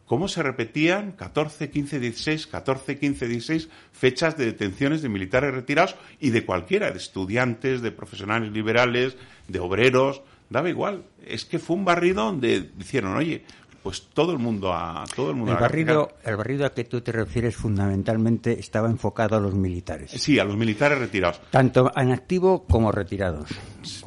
[0.06, 5.96] cómo se repetían 14, 15, 16, 14, 15, 16 fechas de detenciones de militares retirados
[6.20, 9.16] y de cualquiera, de estudiantes, de profesionales liberales,
[9.48, 11.04] de obreros, daba igual.
[11.26, 13.44] Es que fue un barrido donde dijeron, oye,
[13.84, 17.02] pues todo el mundo a todo el mundo el barrido el barrido a que tú
[17.02, 20.10] te refieres fundamentalmente estaba enfocado a los militares.
[20.10, 21.38] Sí a los militares retirados.
[21.50, 23.50] Tanto en activo como retirados.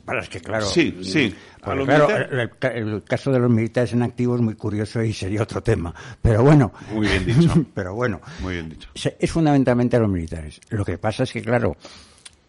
[0.04, 1.32] Para es que claro sí sí.
[1.62, 5.94] claro el, caso de los militares en activo es muy curioso y sería otro tema.
[6.24, 6.74] Pero bueno.
[6.92, 7.54] Muy bien dicho.
[7.76, 8.20] Pero bueno.
[8.40, 8.90] Muy bien dicho.
[8.96, 10.60] Es fundamentalmente a los militares.
[10.70, 11.78] Lo que pasa es que claro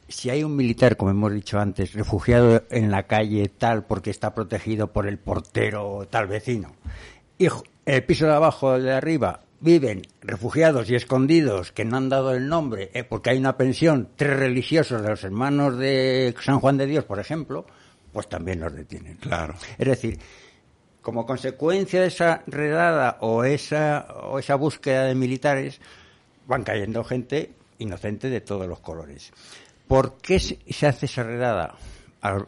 [0.08, 4.34] si hay un militar, como hemos dicho antes, refugiado en la calle tal porque está
[4.34, 6.74] protegido por el portero tal vecino,
[7.38, 7.48] y
[7.86, 12.48] el piso de abajo, de arriba, viven refugiados y escondidos que no han dado el
[12.48, 16.86] nombre eh, porque hay una pensión, tres religiosos de los hermanos de San Juan de
[16.86, 17.66] Dios, por ejemplo,
[18.12, 19.16] pues también los detienen.
[19.16, 19.54] Claro.
[19.78, 20.18] Es decir,
[21.00, 25.80] como consecuencia de esa redada o esa, o esa búsqueda de militares,
[26.46, 29.32] van cayendo gente inocente de todos los colores.
[29.86, 31.74] ¿Por qué se hace esa redada?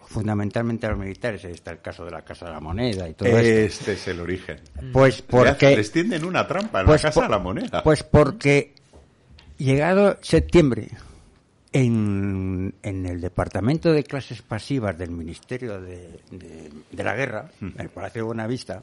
[0.06, 3.14] Fundamentalmente a los militares, ahí está el caso de la Casa de la Moneda y
[3.14, 3.90] todo este esto.
[3.92, 4.60] Es el origen.
[4.92, 5.76] Pues porque...
[5.76, 7.82] Les tienden una trampa en la pues Casa de la Moneda.
[7.82, 8.74] Pues porque,
[9.58, 10.88] llegado septiembre,
[11.72, 17.90] en, en, el Departamento de Clases Pasivas del Ministerio de, de, la Guerra, en el
[17.90, 18.82] Palacio de Buenavista,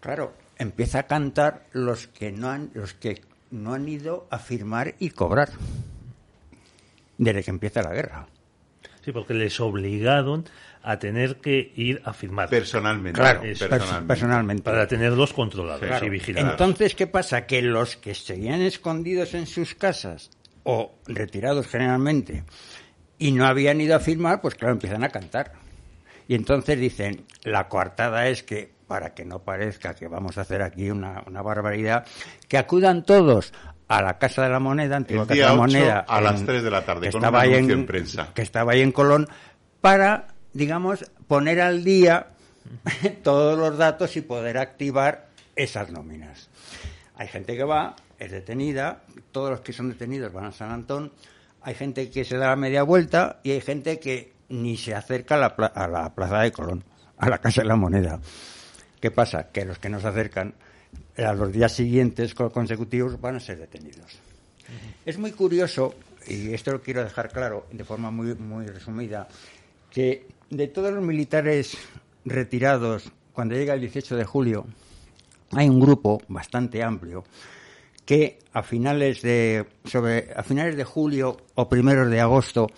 [0.00, 4.94] claro, empieza a cantar los que no han, los que no han ido a firmar
[4.98, 5.50] y cobrar
[7.18, 8.26] desde que empieza la guerra.
[9.04, 10.44] Sí, porque les obligaron
[10.82, 12.48] a tener que ir a firmar.
[12.48, 13.20] Personalmente.
[13.20, 13.42] Claro,
[14.06, 14.62] personalmente.
[14.62, 16.52] Para tenerlos controlados y vigilados.
[16.52, 17.46] Entonces, ¿qué pasa?
[17.46, 20.30] Que los que seguían escondidos en sus casas,
[20.62, 22.44] o retirados generalmente,
[23.18, 25.52] y no habían ido a firmar, pues claro, empiezan a cantar.
[26.28, 30.62] Y entonces dicen, la coartada es que, para que no parezca que vamos a hacer
[30.62, 32.06] aquí una, una barbaridad,
[32.48, 33.52] que acudan todos
[33.90, 35.98] a la Casa de la Moneda, antigua Casa de la Moneda.
[36.06, 38.32] A las 3 de la tarde, que estaba ahí en, prensa.
[38.32, 39.28] Que estaba ahí en Colón,
[39.80, 42.28] para, digamos, poner al día
[43.24, 45.26] todos los datos y poder activar
[45.56, 46.48] esas nóminas.
[47.16, 51.12] Hay gente que va, es detenida, todos los que son detenidos van a San Antón,
[51.60, 55.34] hay gente que se da la media vuelta y hay gente que ni se acerca
[55.34, 56.84] a la, a la Plaza de Colón,
[57.18, 58.20] a la Casa de la Moneda.
[59.00, 59.48] ¿Qué pasa?
[59.50, 60.54] Que los que no se acercan
[61.16, 64.18] a los días siguientes consecutivos van a ser detenidos.
[65.04, 65.94] Es muy curioso,
[66.26, 69.28] y esto lo quiero dejar claro de forma muy, muy resumida,
[69.90, 71.76] que de todos los militares
[72.24, 74.66] retirados, cuando llega el 18 de julio,
[75.52, 77.24] hay un grupo bastante amplio
[78.04, 82.68] que a finales de sobre a finales de julio o primeros de agosto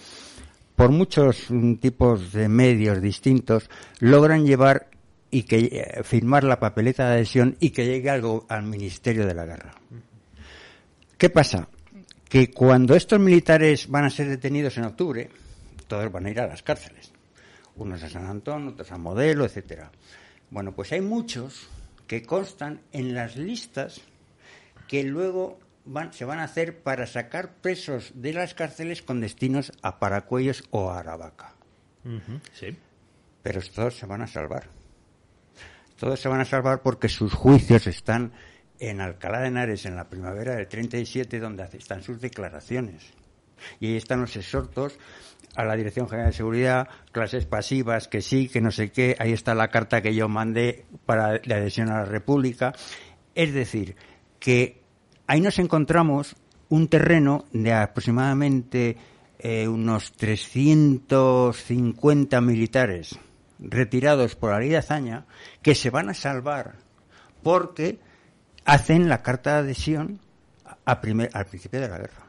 [0.76, 1.46] por muchos
[1.80, 4.88] tipos de medios distintos logran llevar
[5.32, 9.34] y que eh, firmar la papeleta de adhesión y que llegue algo al Ministerio de
[9.34, 9.74] la Guerra.
[11.16, 11.68] ¿Qué pasa?
[12.28, 15.30] Que cuando estos militares van a ser detenidos en octubre,
[15.88, 17.12] todos van a ir a las cárceles.
[17.76, 19.90] Unos a San Antón, otros a Modelo, etcétera.
[20.50, 21.66] Bueno, pues hay muchos
[22.06, 24.02] que constan en las listas
[24.86, 29.72] que luego van, se van a hacer para sacar presos de las cárceles con destinos
[29.80, 31.54] a Paracuellos o a Aravaca.
[32.52, 32.76] sí.
[33.42, 34.81] Pero estos se van a salvar
[36.02, 38.32] todos se van a salvar porque sus juicios están
[38.80, 43.04] en Alcalá de Henares en la primavera del 37, donde están sus declaraciones.
[43.78, 44.98] Y ahí están los exhortos
[45.54, 49.14] a la Dirección General de Seguridad, clases pasivas, que sí, que no sé qué.
[49.20, 52.72] Ahí está la carta que yo mandé para la adhesión a la República.
[53.36, 53.94] Es decir,
[54.40, 54.82] que
[55.28, 56.34] ahí nos encontramos
[56.68, 58.96] un terreno de aproximadamente
[59.38, 63.20] eh, unos 350 militares
[63.62, 65.26] retirados por la ley de hazaña
[65.62, 66.74] que se van a salvar
[67.42, 67.98] porque
[68.64, 70.20] hacen la carta de adhesión
[70.84, 72.26] al principio de la guerra.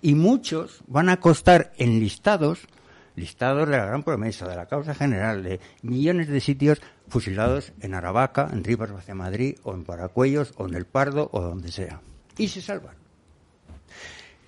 [0.00, 2.60] Y muchos van a costar enlistados,
[3.16, 7.94] listados de la gran promesa, de la causa general, de millones de sitios fusilados en
[7.94, 12.00] Aravaca, en Rivas hacia Madrid, o en Paracuellos, o en El Pardo, o donde sea.
[12.38, 12.94] Y se salvan.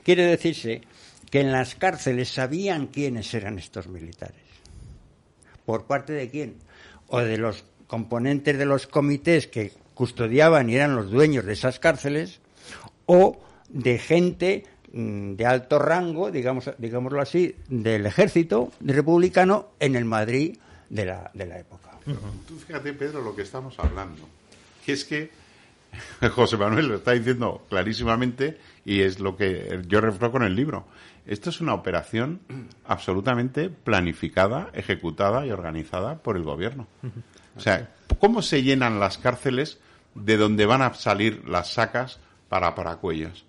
[0.04, 0.82] Quiere decirse
[1.30, 4.41] que en las cárceles sabían quiénes eran estos militares.
[5.64, 6.56] ¿Por parte de quién?
[7.08, 11.78] O de los componentes de los comités que custodiaban y eran los dueños de esas
[11.78, 12.40] cárceles,
[13.06, 20.04] o de gente mm, de alto rango, digamos, digámoslo así, del ejército republicano en el
[20.04, 20.56] Madrid
[20.88, 21.90] de la, de la época.
[22.48, 24.28] Tú fíjate, Pedro, lo que estamos hablando,
[24.84, 25.30] que es que
[26.34, 30.86] José Manuel lo está diciendo clarísimamente y es lo que yo reflejo con el libro.
[31.26, 32.40] Esto es una operación
[32.84, 36.88] absolutamente planificada, ejecutada y organizada por el gobierno.
[37.56, 39.78] O sea, ¿cómo se llenan las cárceles
[40.14, 42.18] de donde van a salir las sacas
[42.48, 43.44] para paracuellos.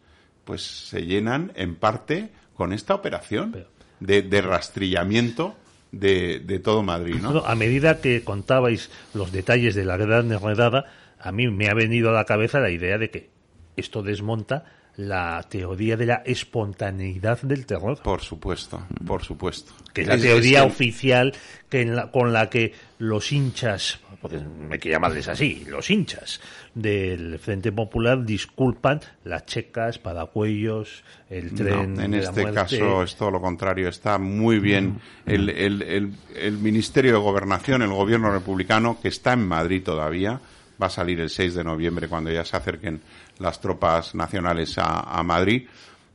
[0.46, 3.66] Pues se llenan en parte con esta operación
[4.00, 5.56] de, de rastrillamiento
[5.92, 7.46] de, de, todo Madrid, ¿no?
[7.46, 10.86] A medida que contabais los detalles de la gran enredada,
[11.20, 13.30] a mí me ha venido a la cabeza la idea de que
[13.78, 14.66] esto desmonta
[14.96, 18.00] la teoría de la espontaneidad del terror.
[18.02, 19.74] Por supuesto, por supuesto.
[19.94, 21.34] Que es la teoría oficial
[21.70, 26.40] que con la que los hinchas, porque me quiero llamarles así, los hinchas
[26.76, 32.00] del Frente Popular disculpan las checas, padacuellos, el tren.
[32.00, 33.90] en este caso es todo lo contrario.
[33.90, 39.34] Está muy bien el, el, el, el Ministerio de Gobernación, el gobierno republicano, que está
[39.34, 40.40] en Madrid todavía,
[40.82, 43.02] va a salir el 6 de noviembre cuando ya se acerquen
[43.44, 45.68] las tropas nacionales a, Madrid,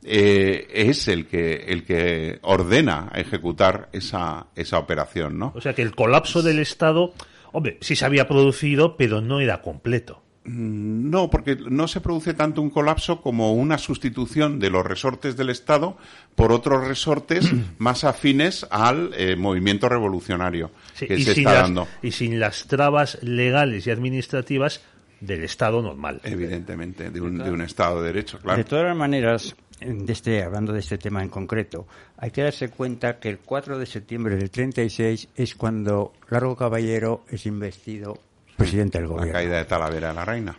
[0.03, 5.53] eh, es el que el que ordena ejecutar esa, esa operación, ¿no?
[5.55, 7.13] O sea que el colapso del Estado,
[7.51, 10.23] hombre, sí se había producido, pero no era completo.
[10.45, 15.37] Mm, no, porque no se produce tanto un colapso como una sustitución de los resortes
[15.37, 15.97] del Estado
[16.35, 21.87] por otros resortes más afines al eh, movimiento revolucionario que se está dando.
[22.01, 24.81] Y sin las trabas legales y administrativas
[25.19, 26.21] del Estado normal.
[26.23, 28.57] Evidentemente, de un, de un Estado de Derecho, claro.
[28.57, 33.19] De todas maneras, de este, hablando de este tema en concreto, hay que darse cuenta
[33.19, 38.19] que el 4 de septiembre del 36 es cuando Largo Caballero es investido
[38.57, 39.33] presidente del gobierno.
[39.33, 40.57] La caída de Talavera de la Reina.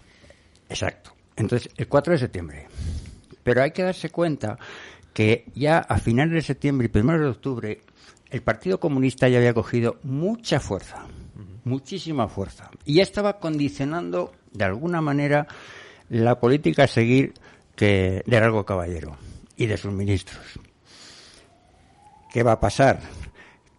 [0.68, 1.12] Exacto.
[1.36, 2.66] Entonces, el 4 de septiembre.
[3.42, 4.58] Pero hay que darse cuenta
[5.12, 7.80] que ya a finales de septiembre y 1 de octubre
[8.30, 11.06] el Partido Comunista ya había cogido mucha fuerza,
[11.64, 15.46] muchísima fuerza, y ya estaba condicionando de alguna manera
[16.08, 17.34] la política a seguir
[17.76, 19.16] que de Largo Caballero
[19.56, 20.40] y de sus ministros.
[22.32, 23.00] ¿Qué va a pasar?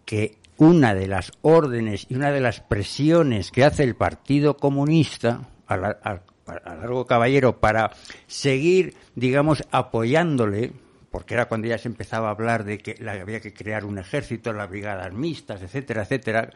[0.04, 5.48] Que una de las órdenes y una de las presiones que hace el Partido Comunista
[5.66, 7.92] a, Largo Caballero para
[8.26, 10.72] seguir, digamos, apoyándole,
[11.10, 14.52] porque era cuando ya se empezaba a hablar de que había que crear un ejército,
[14.52, 16.50] las brigadas mixtas, etcétera, etcétera,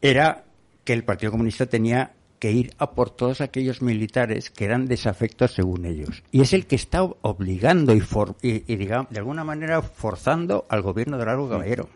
[0.00, 0.44] era
[0.84, 5.52] que el Partido Comunista tenía que ir a por todos aquellos militares que eran desafectos
[5.52, 6.24] según ellos.
[6.32, 8.02] Y es el que está obligando y,
[8.42, 11.88] y, digamos, de alguna manera forzando al gobierno de Largo Caballero.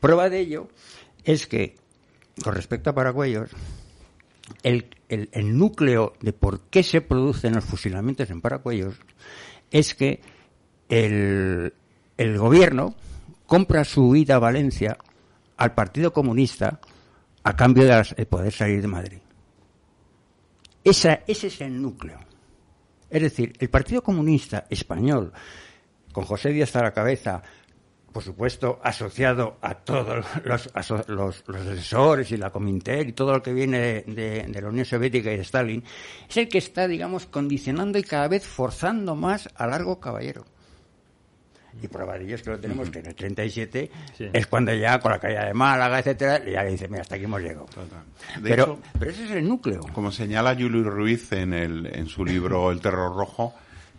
[0.00, 0.68] Prueba de ello
[1.24, 1.76] es que,
[2.44, 3.50] con respecto a Paraguayos,
[4.62, 8.96] el, el, núcleo de por qué se producen los fusilamientos en Paraguayos
[9.70, 10.20] es que
[10.90, 11.72] el,
[12.18, 12.94] el gobierno
[13.46, 14.98] compra su huida a Valencia
[15.56, 16.80] al Partido Comunista
[17.44, 19.18] a cambio de, poder salir de Madrid.
[20.84, 22.18] Esa, ese es el núcleo.
[23.08, 25.32] Es decir, el Partido Comunista Español,
[26.12, 27.42] con José Díaz a la cabeza,
[28.12, 30.70] por supuesto, asociado a todos los,
[31.08, 35.32] los, asesores y la Cominter y todo lo que viene de, de, la Unión Soviética
[35.32, 35.84] y de Stalin,
[36.28, 40.44] es el que está, digamos, condicionando y cada vez forzando más a largo caballero.
[41.80, 43.90] Y es que lo tenemos que en el 37
[44.32, 47.24] es cuando ya con la caída de Málaga, etcétera, ya le dice, mira, hasta aquí
[47.24, 47.66] hemos llegado.
[48.42, 49.80] Pero, pero ese es el núcleo.
[49.92, 53.54] Como señala Julio Ruiz en, el, en su libro El Terror Rojo,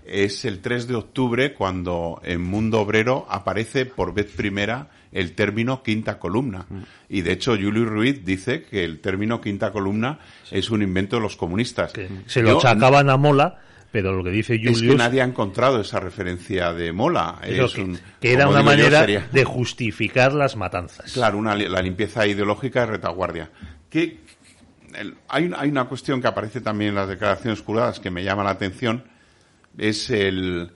[0.06, 5.84] es el 3 de octubre cuando en Mundo Obrero aparece por vez primera el término
[5.84, 6.66] quinta columna.
[6.70, 6.82] Mm.
[7.10, 10.20] Y de hecho, Julio Ruiz dice que el término quinta columna
[10.52, 11.94] es un invento de los comunistas.
[12.26, 13.60] se lo achacaban a Mola
[13.94, 14.82] pero lo que dice Julius...
[14.82, 17.38] Es que nadie ha encontrado esa referencia de Mola.
[17.44, 17.76] Es
[18.20, 21.14] que, era una manera de justificar las matanzas.
[21.14, 23.52] Claro, una, la limpieza ideológica de retaguardia.
[23.92, 24.22] Que,
[25.28, 28.50] hay, hay, una cuestión que aparece también en las declaraciones juradas que me llama la
[28.50, 29.04] atención,
[29.78, 30.72] es el,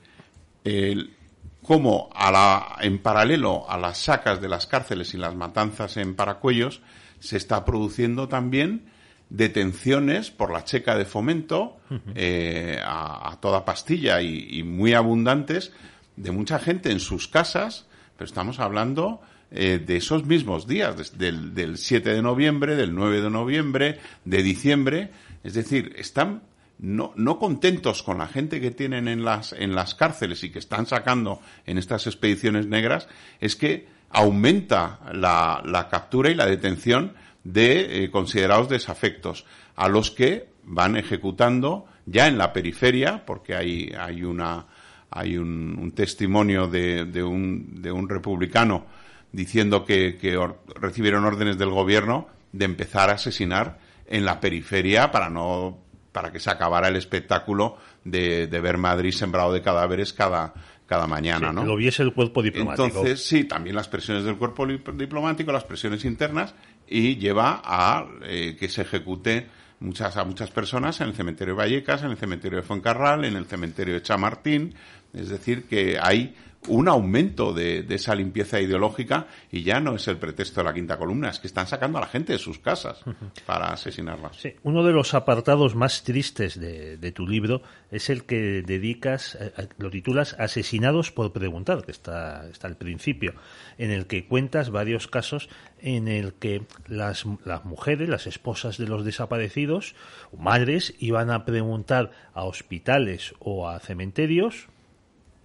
[0.63, 1.15] el
[1.63, 6.13] cómo a la, en paralelo a las sacas de las cárceles y las matanzas en
[6.13, 6.84] Paracuellos,
[7.20, 8.91] se está produciendo también
[9.30, 11.78] detenciones por la checa de fomento
[12.15, 15.73] eh, a, toda pastilla y, muy abundantes
[16.15, 19.21] de mucha gente en sus casas, pero estamos hablando
[19.51, 24.43] eh, de esos mismos días, del, del 7 de noviembre, del 9 de noviembre, de
[24.43, 25.11] diciembre,
[25.43, 26.41] es decir, están
[26.80, 30.59] no, no contentos con la gente que tienen en las, en las cárceles y que
[30.59, 33.07] están sacando en estas expediciones negras,
[33.39, 37.13] es que aumenta la, la captura y la detención
[37.47, 39.45] de eh, considerados desafectos,
[39.75, 44.65] a los que van ejecutando ya en la periferia, porque hay, hay, una,
[45.09, 48.85] hay un, testimonio de, de, un, de un republicano
[49.31, 50.37] diciendo que, que
[50.75, 55.79] recibieron órdenes del gobierno de empezar a asesinar en la periferia para no
[56.11, 60.53] para que se acabara el espectáculo de, de ver Madrid sembrado de cadáveres cada,
[60.87, 61.63] cada mañana, ¿no?
[61.65, 62.87] Lo viese el cuerpo diplomático.
[62.87, 66.55] Entonces, sí, también las presiones del cuerpo diplomático, las presiones internas,
[66.88, 69.47] y lleva a eh, que se ejecute
[69.79, 73.35] muchas, a muchas personas en el cementerio de Vallecas, en el cementerio de Fuencarral, en
[73.35, 74.73] el cementerio de Chamartín.
[75.13, 76.35] Es decir, que hay
[76.67, 80.97] un aumento de, esa limpieza ideológica y ya no es el pretexto de la quinta
[80.97, 82.99] columna, es que están sacando a la gente de sus casas
[83.45, 84.38] para asesinarlas.
[84.38, 89.53] Sí, uno de los apartados más tristes de, tu libro es el que dedicas, eh,
[89.57, 93.33] eh, lo titulas Asesinados por preguntar, que está, está al principio,
[93.77, 95.49] en el que cuentas varios casos
[95.82, 99.95] en el que las, las mujeres, las esposas de los desaparecidos,
[100.38, 104.67] madres, iban a preguntar a hospitales o a cementerios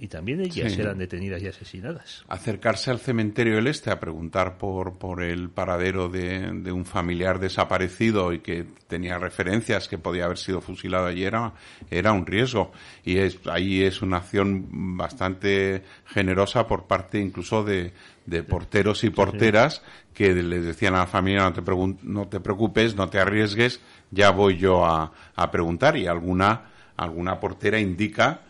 [0.02, 2.24] y también ellas eran detenidas y asesinadas.
[2.26, 8.32] Acercarse al cementerio del Este a preguntar por, por el paradero de, un familiar desaparecido
[8.32, 11.52] y que tenía referencias que podía haber sido fusilado allí era,
[11.88, 12.72] era un riesgo.
[13.04, 17.92] Y es, ahí es una acción bastante generosa por parte incluso de,
[18.26, 19.82] de porteros y porteras
[20.12, 21.62] que les decían a la familia no te,
[22.02, 23.80] no te preocupes, no te arriesgues,
[24.10, 28.40] ya voy yo a, a preguntar y alguna, alguna portera indica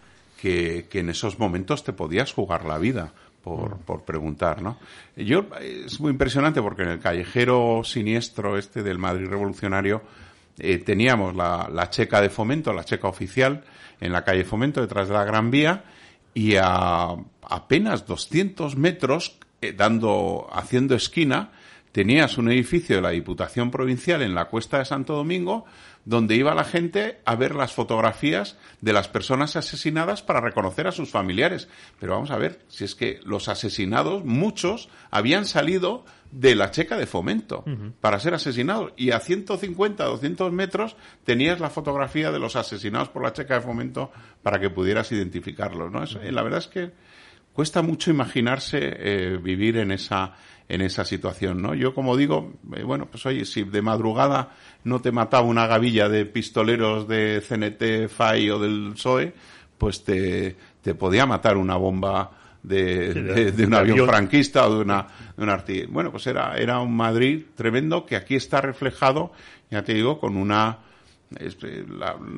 [0.43, 3.13] que, en esos momentos te podías jugar la vida
[3.45, 3.79] por, mm.
[3.85, 4.77] por preguntar, ¿no?
[5.17, 10.03] Yo, es muy impresionante porque en el callejero siniestro este del Madrid revolucionario
[10.59, 13.63] eh, teníamos la, la, checa de fomento, la checa oficial,
[14.01, 15.85] en la calle Fomento, detrás de la Gran Vía,
[16.35, 21.53] y a apenas 200 metros, eh, dando, haciendo esquina,
[21.93, 25.67] tenías un edificio de la Diputación Provincial en la Cuesta de Santo Domingo,
[26.05, 30.93] donde iba la gente a ver las fotografías de las personas asesinadas para reconocer a
[30.93, 31.69] sus familiares.
[32.01, 36.97] Pero vamos a ver, si es que los asesinados, muchos, habían salido de la checa
[36.97, 37.63] de fomento
[38.01, 38.93] para ser asesinados.
[38.97, 43.61] Y a 150, 200 metros tenías la fotografía de los asesinados por la checa de
[43.61, 44.11] fomento
[44.43, 45.93] para que pudieras identificarlos.
[45.93, 46.05] ¿no?
[46.31, 46.91] la verdad es que
[47.53, 50.35] cuesta mucho imaginarse eh, vivir en esa
[50.69, 51.75] en esa situación, ¿no?
[51.75, 54.51] Yo, como digo, eh, bueno, pues oye, si de madrugada
[54.85, 59.35] no te mataba una gavilla de pistoleros de CNT, FAI o del PSOE,
[59.77, 62.31] pues te, te podía matar una bomba
[62.63, 65.07] de, de, un avión, franquista o de una,
[65.37, 65.89] de una artillería.
[65.93, 69.33] Bueno, pues era, era un Madrid tremendo que aquí está reflejado,
[69.71, 70.79] ya te digo, con una
[71.41, 71.85] eh,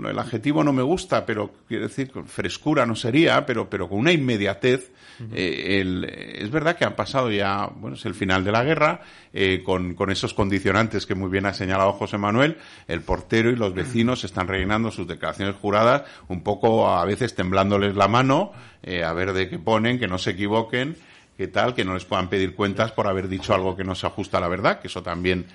[0.09, 4.13] el adjetivo no me gusta, pero quiero decir, frescura no sería, pero, pero con una
[4.13, 4.93] inmediatez.
[5.33, 9.01] Eh, es verdad que han pasado ya, bueno, es el final de la guerra,
[9.33, 13.55] eh, con, con, esos condicionantes que muy bien ha señalado José Manuel, el portero y
[13.57, 18.51] los vecinos están rellenando sus declaraciones juradas, un poco a veces temblándoles la mano,
[18.85, 20.97] a ver de qué ponen, que no se equivoquen
[21.37, 24.07] que tal, que no les puedan pedir cuentas por haber dicho algo que no se
[24.07, 25.47] ajusta a la verdad, que eso también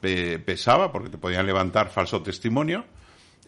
[0.00, 2.84] pesaba porque te podían levantar falso testimonio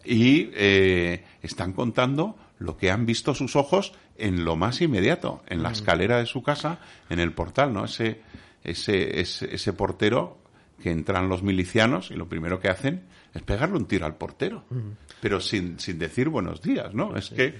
[0.03, 5.63] y eh, están contando lo que han visto sus ojos en lo más inmediato, en
[5.63, 6.79] la escalera de su casa,
[7.09, 7.85] en el portal, ¿no?
[7.85, 8.21] Ese,
[8.63, 10.37] ese, ese, portero
[10.81, 14.63] que entran los milicianos y lo primero que hacen es pegarle un tiro al portero,
[15.21, 17.15] pero sin, sin decir buenos días, ¿no?
[17.15, 17.59] Es que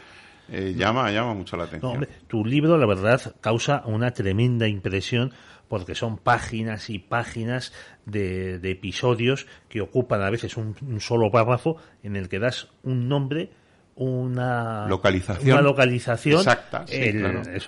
[0.52, 2.08] eh, llama, llama mucho la atención.
[2.28, 5.32] tu libro, la verdad, causa una tremenda impresión
[5.70, 7.72] porque son páginas y páginas
[8.06, 13.52] de, episodios que ocupan a veces un, solo párrafo en el que das un nombre,
[13.96, 16.86] una localización, una localización exacta,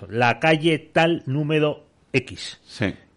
[0.09, 2.59] la calle tal número X.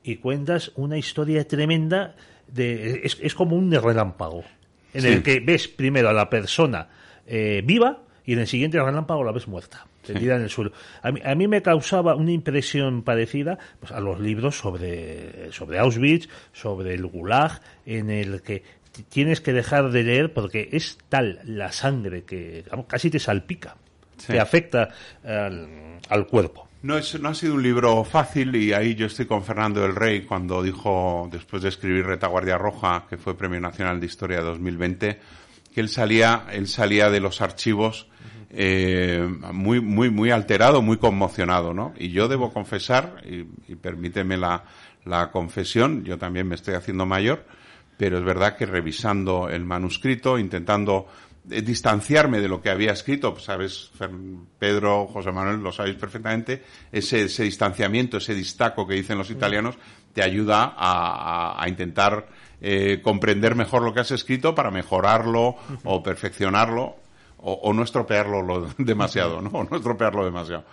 [0.04, 2.14] Y cuentas una historia tremenda
[2.46, 4.44] de es, es como un relámpago
[4.94, 6.88] en el que ves primero a la persona
[7.26, 10.72] eh, viva y en el siguiente relámpago la ves muerta tendida en el suelo.
[11.02, 15.78] A mí, a mí, me causaba una impresión parecida pues, a los libros sobre, sobre
[15.78, 18.62] Auschwitz, sobre el Gulag, en el que
[19.08, 23.76] tienes que dejar de leer porque es tal la sangre que casi te salpica,
[24.26, 24.88] te afecta
[25.24, 26.68] al, cuerpo.
[26.82, 29.94] No, es, no ha sido un libro fácil y ahí yo estoy con Fernando del
[29.94, 35.20] Rey cuando dijo, después de escribir Retaguardia Roja, que fue Premio Nacional de Historia 2020,
[35.74, 38.06] que él salía, él salía de los archivos
[38.50, 41.94] eh, muy, muy, muy alterado, muy conmocionado, ¿no?
[41.98, 44.64] Y yo debo confesar, y, permíteme la,
[45.04, 47.44] la confesión, yo también me estoy haciendo mayor,
[47.96, 51.06] pero es verdad que revisando el manuscrito, intentando
[51.50, 53.90] eh, distanciarme de lo que había escrito, pues, sabes,
[54.58, 59.76] Pedro, José Manuel, lo sabéis perfectamente, ese, ese distanciamiento, ese distaco que dicen los italianos,
[60.12, 62.28] te ayuda a, a, intentar
[62.60, 67.05] eh, comprender mejor lo que has escrito para mejorarlo o perfeccionarlo
[67.38, 69.50] o, no estropearlo demasiado, ¿no?
[69.50, 70.64] O no estropearlo demasiado.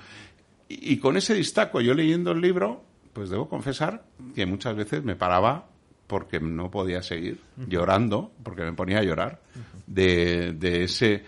[0.70, 5.16] Y, con ese distaco, yo leyendo el libro, pues debo confesar que muchas veces me
[5.16, 5.68] paraba
[6.07, 9.41] porque no podía seguir llorando, porque me ponía a llorar
[9.88, 11.24] de, de ese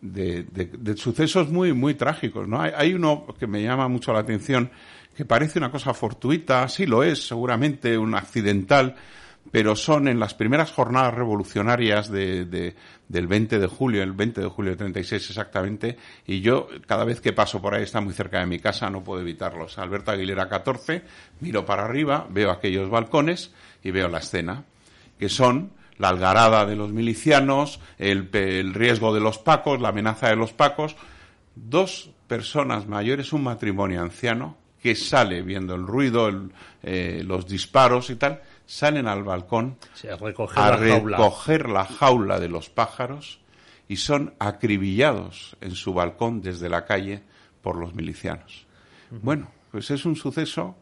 [0.00, 2.60] de, de, sucesos muy muy trágicos, ¿no?
[2.60, 4.70] Hay, hay, uno que me llama mucho la atención
[5.16, 8.94] que parece una cosa fortuita, sí lo es, seguramente un accidental,
[9.50, 12.74] pero son en las primeras jornadas revolucionarias de,
[13.08, 17.20] del 20 de julio, el 20 de julio de 36 exactamente, y yo cada vez
[17.20, 19.78] que paso por ahí, está muy cerca de mi casa, no puedo evitarlos.
[19.78, 21.02] Alberto Aguilera 14,
[21.40, 24.64] miro para arriba, veo aquellos balcones y veo la escena,
[25.18, 30.28] que son la algarada de los milicianos, el, el riesgo de los pacos, la amenaza
[30.28, 30.96] de los pacos,
[31.54, 36.30] dos personas mayores, un matrimonio anciano, que sale viendo el ruido,
[36.82, 39.78] eh, los disparos y tal, salen al balcón
[40.10, 43.40] a, recoger, a la recoger la jaula de los pájaros
[43.88, 47.22] y son acribillados en su balcón desde la calle
[47.62, 48.66] por los milicianos.
[49.10, 50.76] Bueno, pues es un suceso.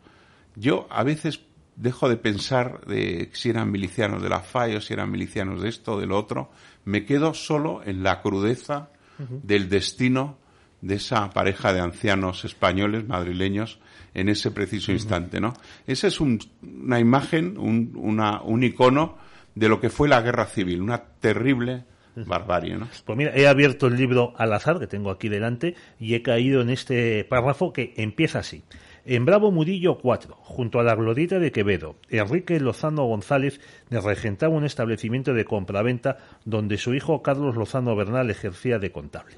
[0.56, 1.40] Yo a veces
[1.76, 5.68] dejo de pensar de si eran milicianos de la FAI o si eran milicianos de
[5.68, 6.50] esto o de lo otro.
[6.84, 10.38] Me quedo solo en la crudeza del destino
[10.80, 13.78] de esa pareja de ancianos españoles, madrileños,
[14.14, 15.54] en ese preciso instante, ¿no?
[15.86, 19.18] Esa es una imagen, un, una, un icono
[19.54, 21.84] de lo que fue la guerra civil, una terrible
[22.16, 22.88] barbarie, ¿no?
[23.04, 26.60] Pues mira, he abierto el libro al azar que tengo aquí delante y he caído
[26.60, 28.62] en este párrafo que empieza así.
[29.06, 33.60] En Bravo Murillo 4, junto a la glorieta de Quevedo, Enrique Lozano González
[33.90, 39.34] regentaba un establecimiento de compraventa donde su hijo Carlos Lozano Bernal ejercía de contable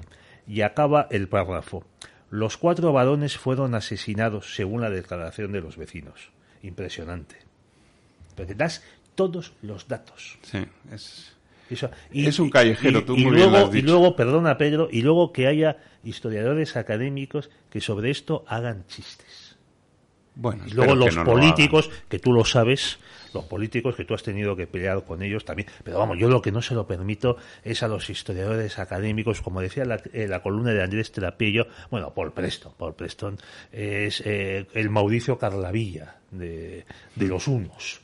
[0.47, 1.83] y acaba el párrafo.
[2.29, 6.31] Los cuatro varones fueron asesinados según la declaración de los vecinos.
[6.63, 7.37] Impresionante.
[8.35, 8.83] Pero te das
[9.15, 10.37] todos los datos.
[10.43, 10.59] Sí,
[10.91, 11.33] es,
[12.11, 13.85] es un callejero, tú muy luego, bien has dicho.
[13.85, 19.46] Y luego, perdona Pedro, y luego que haya historiadores académicos que sobre esto hagan chistes.
[20.39, 22.99] Bueno, y luego los que no políticos, que tú lo sabes,
[23.33, 25.67] los políticos que tú has tenido que pelear con ellos también.
[25.83, 29.61] Pero vamos, yo lo que no se lo permito es a los historiadores académicos, como
[29.61, 33.37] decía la, eh, la columna de Andrés Trapello, bueno, Paul Preston, Paul Preston
[33.71, 36.85] es eh, el Mauricio Carlavilla de,
[37.15, 38.01] de los unos.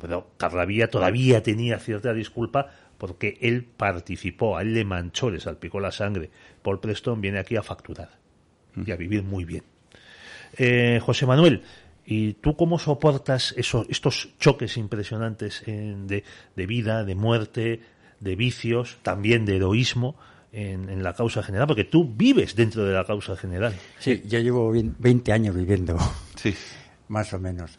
[0.00, 5.80] Pero Carlavilla todavía tenía cierta disculpa porque él participó, a él le manchó, le salpicó
[5.80, 6.30] la sangre.
[6.62, 8.10] Paul Preston viene aquí a facturar
[8.84, 9.64] y a vivir muy bien.
[10.56, 11.62] Eh, José Manuel,
[12.10, 16.24] ¿Y tú cómo soportas esos, estos choques impresionantes de,
[16.56, 17.82] de, vida, de muerte,
[18.18, 20.16] de vicios, también de heroísmo
[20.52, 21.68] en, en, la causa general?
[21.68, 23.74] Porque tú vives dentro de la causa general.
[24.00, 25.96] Sí, yo llevo 20 años viviendo,
[26.34, 26.52] sí.
[27.08, 27.78] más o menos.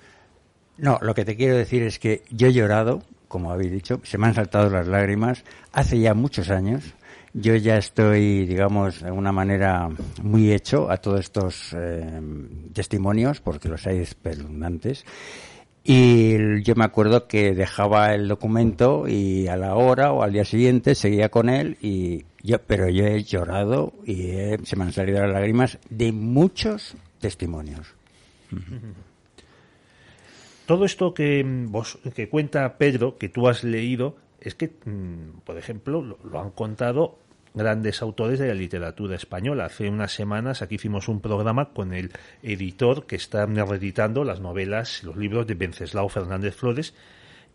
[0.77, 4.17] No, lo que te quiero decir es que yo he llorado, como habéis dicho, se
[4.17, 5.43] me han saltado las lágrimas
[5.73, 6.95] hace ya muchos años
[7.33, 9.89] yo ya estoy, digamos, de alguna manera
[10.21, 12.21] muy hecho a todos estos eh,
[12.73, 15.05] testimonios, porque los hay espeluznantes.
[15.83, 20.45] Y yo me acuerdo que dejaba el documento y a la hora o al día
[20.45, 24.27] siguiente seguía con él y yo, pero yo he llorado y
[24.63, 27.95] se me han salido las lágrimas de muchos testimonios.
[30.67, 34.69] Todo esto que vos, que cuenta Pedro, que tú has leído, es que,
[35.45, 37.19] por ejemplo, lo, lo, han contado
[37.53, 39.65] grandes autores de la literatura española.
[39.65, 42.11] Hace unas semanas aquí hicimos un programa con el
[42.41, 46.93] editor que está reeditando las novelas, los libros de Venceslao Fernández Flores.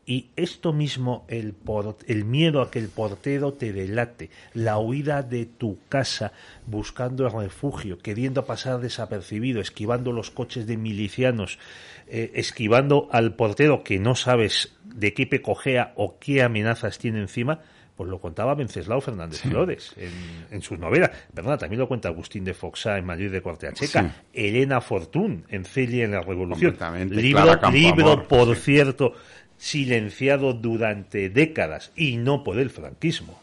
[0.09, 5.25] Y esto mismo, el, por, el miedo a que el portero te delate, la huida
[5.25, 6.33] de tu casa
[6.65, 11.59] buscando refugio, queriendo pasar desapercibido, esquivando los coches de milicianos,
[12.07, 17.63] eh, esquivando al portero que no sabes de qué pecojea o qué amenazas tiene encima,
[17.97, 19.49] pues lo contaba Venceslao Fernández sí.
[19.49, 20.13] Flores en,
[20.51, 21.11] en, sus novelas.
[21.35, 24.09] Perdona, también lo cuenta Agustín de Foxá en Madrid de Cortea Checa, sí.
[24.35, 26.77] Elena Fortún en Celia en la Revolución.
[27.11, 29.15] Libro, libro por cierto,
[29.59, 33.41] silenciado durante décadas y no por el franquismo.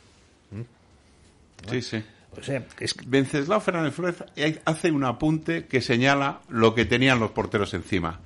[0.52, 0.62] ¿Mm?
[1.72, 2.04] Sí, sí.
[2.38, 2.96] O sea, es...
[3.06, 4.24] Venceslao Fernández Flores
[4.66, 8.20] hace un apunte que señala lo que tenían los porteros encima.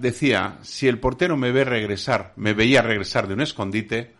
[0.00, 4.12] decía, si el portero me ve regresar, me veía regresar de un escondite,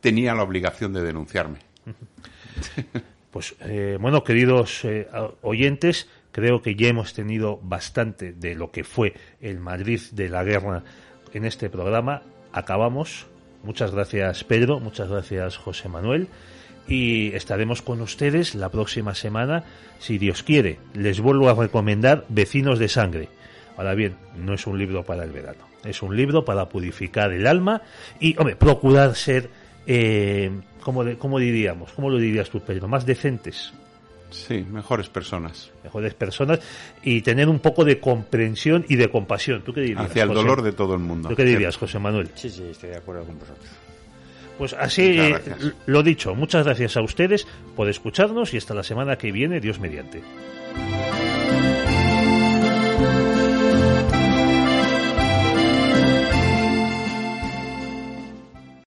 [0.00, 1.58] tenía la obligación de denunciarme.
[3.30, 5.06] Pues eh, bueno, queridos eh,
[5.42, 10.44] oyentes, creo que ya hemos tenido bastante de lo que fue el Madrid de la
[10.44, 10.82] guerra
[11.34, 12.22] en este programa.
[12.52, 13.26] Acabamos.
[13.62, 16.28] Muchas gracias Pedro, muchas gracias José Manuel
[16.88, 19.64] y estaremos con ustedes la próxima semana,
[19.98, 20.78] si Dios quiere.
[20.94, 23.28] Les vuelvo a recomendar Vecinos de Sangre.
[23.76, 27.46] Ahora bien, no es un libro para el verano, es un libro para purificar el
[27.46, 27.82] alma
[28.18, 29.50] y, hombre, procurar ser
[29.86, 30.50] eh,
[30.80, 31.92] ¿cómo, ¿cómo, diríamos?
[31.92, 32.88] ¿Cómo lo dirías tú, Pedro?
[32.88, 33.72] Más decentes.
[34.30, 35.70] Sí, mejores personas.
[35.82, 36.60] Mejores personas
[37.02, 39.62] y tener un poco de comprensión y de compasión.
[39.62, 40.04] ¿Tú qué dirías?
[40.04, 40.40] Hacia el José?
[40.40, 41.28] dolor de todo el mundo.
[41.28, 42.28] ¿Tú qué dirías, José Manuel?
[42.34, 43.68] Sí, sí, estoy de acuerdo con vosotros.
[44.58, 45.16] Pues así,
[45.86, 49.78] lo dicho, muchas gracias a ustedes por escucharnos y hasta la semana que viene, Dios
[49.78, 50.20] mediante.